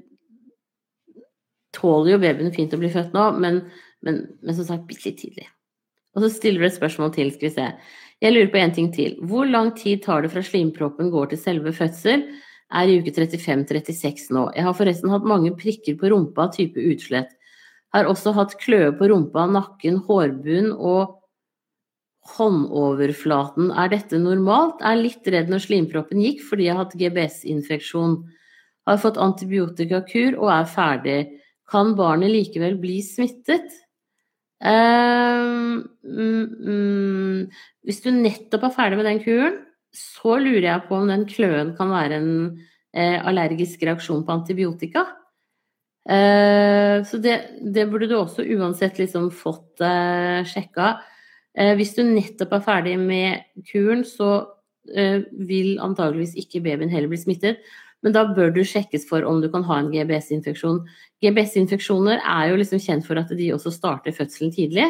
tåler 1.77 2.15
jo 2.15 2.21
babyen 2.25 2.51
fint 2.55 2.73
å 2.75 2.81
bli 2.81 2.91
født 2.91 3.15
nå, 3.15 3.29
men, 3.39 3.61
men, 4.03 4.23
men 4.41 4.57
som 4.57 4.67
sagt 4.67 4.89
bitte 4.89 5.07
litt 5.07 5.21
tidlig. 5.21 5.47
Og 6.15 6.23
så 6.25 6.29
stiller 6.33 6.63
du 6.63 6.67
et 6.67 6.77
spørsmål 6.77 7.13
til, 7.15 7.31
skal 7.33 7.47
vi 7.47 7.53
se. 7.55 7.67
Jeg 8.21 8.35
lurer 8.35 8.51
på 8.53 8.59
en 8.61 8.73
ting 8.75 8.89
til. 8.93 9.15
Hvor 9.25 9.47
lang 9.49 9.71
tid 9.77 10.03
tar 10.03 10.21
det 10.21 10.31
fra 10.33 10.43
slimproppen 10.45 11.09
går 11.13 11.31
til 11.31 11.41
selve 11.41 11.73
fødsel? 11.73 12.27
Er 12.71 12.87
i 12.87 12.99
uke 13.01 13.11
35-36 13.15 14.29
nå. 14.35 14.45
Jeg 14.55 14.67
har 14.67 14.75
forresten 14.77 15.11
hatt 15.11 15.25
mange 15.27 15.51
prikker 15.59 15.97
på 15.99 16.11
rumpa 16.13 16.47
type 16.53 16.79
utslett. 16.79 17.33
Har 17.91 18.07
også 18.07 18.31
hatt 18.37 18.55
kløe 18.61 18.93
på 18.95 19.09
rumpa, 19.11 19.47
nakken, 19.51 19.97
hårbunn 20.07 20.71
og 20.71 21.17
håndoverflaten. 22.37 23.71
Er 23.73 23.91
dette 23.91 24.19
normalt? 24.21 24.79
Er 24.85 25.01
litt 25.01 25.27
redd 25.27 25.51
når 25.51 25.65
slimproppen 25.65 26.21
gikk 26.23 26.45
fordi 26.47 26.69
jeg 26.69 26.77
har 26.77 26.85
hatt 26.85 26.97
GBS-infeksjon. 26.99 28.19
Har 28.87 29.01
fått 29.01 29.19
antibiotikakur 29.21 30.37
og 30.39 30.51
er 30.53 30.69
ferdig. 30.69 31.19
Kan 31.71 31.95
barnet 31.97 32.31
likevel 32.31 32.77
bli 32.79 32.99
smittet? 33.05 33.73
Uh, 34.61 35.81
mm, 36.05 37.47
hvis 37.87 38.01
du 38.03 38.11
nettopp 38.13 38.67
er 38.67 38.75
ferdig 38.75 38.99
med 38.99 39.07
den 39.09 39.21
kuren, 39.23 39.57
så 39.91 40.37
lurer 40.39 40.67
jeg 40.67 40.85
på 40.87 40.99
om 40.99 41.09
den 41.09 41.25
kløen 41.29 41.73
kan 41.77 41.89
være 41.91 42.19
en 42.21 42.31
uh, 42.53 43.17
allergisk 43.27 43.81
reaksjon 43.87 44.23
på 44.27 44.35
antibiotika. 44.37 45.07
Uh, 46.05 47.01
så 47.05 47.19
det, 47.21 47.35
det, 47.73 47.87
burde 47.89 48.09
du 48.09 48.15
også 48.19 48.45
uansett 48.55 49.01
liksom 49.01 49.31
fått 49.33 49.81
uh, 49.83 50.41
sjekka. 50.47 50.99
Hvis 51.51 51.97
du 51.97 52.05
nettopp 52.07 52.53
er 52.55 52.61
ferdig 52.63 52.93
med 52.95 53.41
kuren, 53.67 54.05
så 54.07 54.45
vil 54.87 55.73
antageligvis 55.83 56.37
ikke 56.39 56.61
babyen 56.63 56.87
heller 56.93 57.11
bli 57.11 57.19
smittet. 57.19 57.59
Men 58.01 58.15
da 58.15 58.25
bør 58.33 58.49
du 58.55 58.63
sjekkes 58.65 59.05
for 59.09 59.25
om 59.27 59.43
du 59.43 59.49
kan 59.53 59.65
ha 59.67 59.77
en 59.81 59.91
GBS-infeksjon. 59.93 60.81
GBS-infeksjoner 61.21 62.19
er 62.19 62.49
jo 62.49 62.59
liksom 62.59 62.81
kjent 62.81 63.05
for 63.05 63.21
at 63.21 63.29
de 63.37 63.51
også 63.53 63.73
starter 63.75 64.15
fødselen 64.15 64.53
tidlig. 64.55 64.87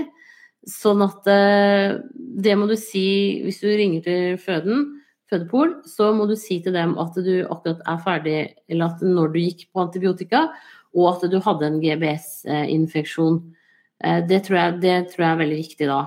Sånn 0.69 1.01
at 1.03 1.25
det 1.25 2.53
må 2.55 2.69
du 2.69 2.77
si 2.79 3.41
hvis 3.43 3.59
du 3.63 3.67
ringer 3.67 4.05
til 4.05 4.37
føden, 4.39 4.85
fødepol, 5.31 5.77
så 5.87 6.11
må 6.15 6.27
du 6.27 6.35
si 6.39 6.59
til 6.63 6.75
dem 6.75 6.97
at 6.99 7.15
du 7.15 7.33
akkurat 7.47 7.81
er 7.87 7.99
ferdig, 8.03 8.39
eller 8.71 8.91
at 8.91 9.03
når 9.05 9.33
du 9.33 9.39
gikk 9.41 9.67
på 9.71 9.85
antibiotika, 9.85 10.47
og 10.91 11.07
at 11.13 11.29
du 11.31 11.37
hadde 11.43 11.67
en 11.67 11.79
GBS-infeksjon. 11.83 13.39
Eh, 14.03 14.19
det, 14.27 14.41
det 14.83 14.97
tror 15.13 15.23
jeg 15.23 15.29
er 15.29 15.39
veldig 15.39 15.61
viktig 15.61 15.87
da. 15.87 16.01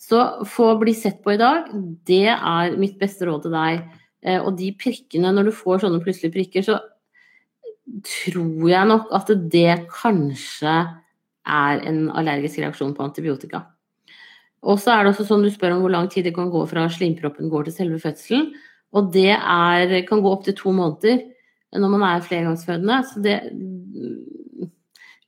Så 0.00 0.20
få 0.48 0.74
bli 0.80 0.94
sett 0.96 1.20
på 1.24 1.34
i 1.34 1.40
dag, 1.40 1.68
det 2.08 2.28
er 2.32 2.78
mitt 2.80 2.96
beste 3.00 3.28
råd 3.28 3.46
til 3.46 3.54
deg. 3.54 3.84
Eh, 4.24 4.40
og 4.40 4.56
de 4.58 4.72
prikkene, 4.80 5.32
når 5.34 5.50
du 5.50 5.54
får 5.56 5.84
sånne 5.84 6.02
plutselige 6.04 6.34
prikker, 6.34 6.66
så 6.66 6.80
tror 8.08 8.68
jeg 8.70 8.88
nok 8.88 9.10
at 9.14 9.30
det 9.52 9.84
kanskje 9.92 10.74
er 11.44 11.82
en 11.84 12.06
allergisk 12.16 12.62
reaksjon 12.62 12.94
på 12.96 13.04
antibiotika. 13.04 13.66
Og 14.64 14.80
så 14.80 14.94
er 14.94 15.04
det 15.04 15.12
også 15.12 15.26
sånn 15.28 15.44
du 15.44 15.50
spør 15.52 15.76
om 15.76 15.84
hvor 15.84 15.92
lang 15.92 16.08
tid 16.08 16.24
det 16.24 16.32
kan 16.36 16.48
gå 16.52 16.62
fra 16.70 16.86
slimproppen 16.92 17.50
går 17.52 17.68
til 17.68 17.76
selve 17.76 18.00
fødselen. 18.00 18.48
Og 18.96 19.10
det 19.12 19.34
er, 19.34 19.92
kan 20.08 20.22
gå 20.24 20.32
opptil 20.32 20.56
to 20.56 20.72
måneder 20.72 21.20
når 21.74 21.90
man 21.90 22.04
er 22.08 22.24
flergangsfødende. 22.24 23.00
Så 23.10 23.20
det, 23.20 23.36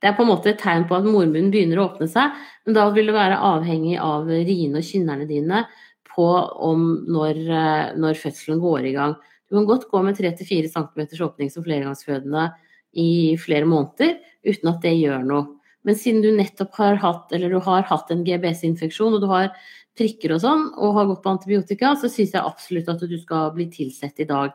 det 0.01 0.09
er 0.09 0.15
på 0.17 0.23
en 0.25 0.31
måte 0.31 0.53
et 0.53 0.61
tegn 0.61 0.87
på 0.89 0.97
at 0.97 1.05
mormunnen 1.05 1.51
begynner 1.53 1.81
å 1.81 1.89
åpne 1.91 2.07
seg, 2.09 2.33
men 2.65 2.77
da 2.77 2.87
vil 2.95 3.11
det 3.11 3.17
være 3.17 3.41
avhengig 3.51 3.97
av 4.01 4.29
riene 4.31 4.81
og 4.81 4.87
kynnerne 4.87 5.27
dine 5.29 5.65
på 6.17 6.27
om 6.67 6.87
når, 7.07 7.41
når, 8.01 8.19
fødselen 8.19 8.61
går 8.63 8.89
i 8.89 8.95
gang. 8.97 9.15
Du 9.47 9.55
kan 9.55 9.67
godt 9.69 9.87
gå 9.91 10.01
med 10.03 10.17
3-4 10.17 10.71
cm 10.73 11.03
åpning 11.23 11.51
som 11.53 11.65
flergangsfødende 11.65 12.49
i 12.97 13.37
flere 13.39 13.69
måneder 13.69 14.17
uten 14.47 14.73
at 14.73 14.81
det 14.83 14.97
gjør 14.97 15.23
noe. 15.27 15.53
Men 15.87 15.95
siden 15.95 16.23
du 16.25 16.33
nettopp 16.35 16.73
har 16.81 16.97
hatt, 16.99 17.31
har 17.31 17.85
hatt 17.87 18.09
en 18.11 18.25
GBS-infeksjon 18.27 19.15
og 19.15 19.23
du 19.23 19.29
har 19.31 19.53
prikker 19.97 20.35
og 20.35 20.43
sånn, 20.43 20.65
og 20.77 20.95
har 20.97 21.09
gått 21.09 21.23
på 21.23 21.33
antibiotika, 21.33 21.93
så 21.97 22.09
syns 22.11 22.35
jeg 22.35 22.43
absolutt 22.43 22.89
at 22.91 23.03
du 23.07 23.17
skal 23.17 23.53
bli 23.55 23.69
tilsett 23.73 24.19
i 24.21 24.27
dag. 24.29 24.53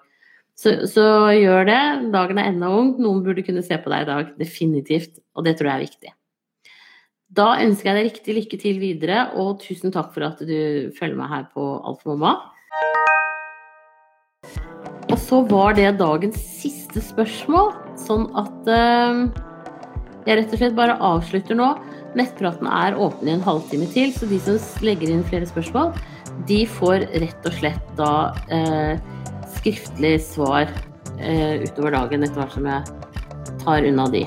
Så, 0.59 0.75
så, 0.87 1.05
gjør 1.35 1.67
det. 1.67 1.83
Dagen 2.13 2.39
er 2.39 2.51
ennå 2.53 2.69
ung. 2.79 2.91
Noen 3.03 3.23
burde 3.25 3.45
kunne 3.47 3.65
se 3.65 3.79
på 3.81 3.91
deg 3.91 4.05
i 4.05 4.11
dag. 4.11 4.35
Definitivt. 4.39 5.17
Og 5.35 5.47
det 5.47 5.57
tror 5.59 5.73
jeg 5.73 5.75
er 5.75 5.87
viktig. 5.87 6.13
Da 7.33 7.55
ønsker 7.63 7.89
jeg 7.89 7.97
deg 7.97 8.07
riktig 8.11 8.35
lykke 8.37 8.57
til 8.61 8.81
videre, 8.83 9.23
og 9.41 9.63
tusen 9.63 9.93
takk 9.95 10.11
for 10.13 10.27
at 10.27 10.41
du 10.45 10.93
følger 10.99 11.17
meg 11.17 11.31
her 11.33 11.47
på 11.55 11.65
Alt 11.81 12.03
for 12.03 12.13
mamma. 12.13 12.35
Og 15.09 15.17
så 15.21 15.41
var 15.49 15.79
det 15.79 15.95
dagens 16.01 16.37
siste 16.61 17.01
spørsmål, 17.01 17.73
sånn 18.01 18.27
at 18.37 18.69
uh, 18.69 19.23
jeg 20.27 20.43
rett 20.43 20.53
og 20.53 20.61
slett 20.61 20.77
bare 20.77 20.99
avslutter 21.01 21.57
nå. 21.57 21.71
Nettpraten 22.21 22.69
er 22.69 23.01
åpen 23.01 23.31
i 23.31 23.37
en 23.39 23.49
halvtime 23.49 23.89
til, 23.97 24.13
så 24.13 24.29
de 24.29 24.43
som 24.45 24.85
legger 24.85 25.15
inn 25.15 25.25
flere 25.25 25.49
spørsmål, 25.49 25.97
de 26.49 26.63
får 26.69 27.09
rett 27.17 27.49
og 27.49 27.61
slett 27.63 27.97
da 27.97 28.13
uh, 28.53 28.95
skriftlig 29.57 30.19
svar 30.27 30.69
eh, 31.17 31.63
utover 31.65 31.95
dagen 31.97 32.25
etter 32.27 32.43
hvert 32.43 32.57
som 32.57 32.69
jeg 32.69 33.61
tar 33.65 33.89
unna 33.89 34.11
de. 34.13 34.27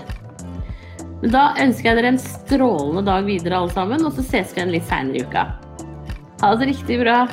Da 1.33 1.55
ønsker 1.57 1.89
jeg 1.89 1.97
dere 1.97 2.11
en 2.13 2.21
strålende 2.21 3.01
dag 3.07 3.25
videre 3.25 3.57
alle 3.57 3.73
sammen, 3.73 4.03
og 4.05 4.13
så 4.13 4.25
ses 4.25 4.51
vi 4.53 4.61
igjen 4.61 4.73
litt 4.75 4.85
seinere 4.89 5.21
i 5.21 5.25
uka. 5.25 5.45
Ha 6.43 6.51
det 6.59 6.69
riktig 6.69 6.99
bra. 7.01 7.23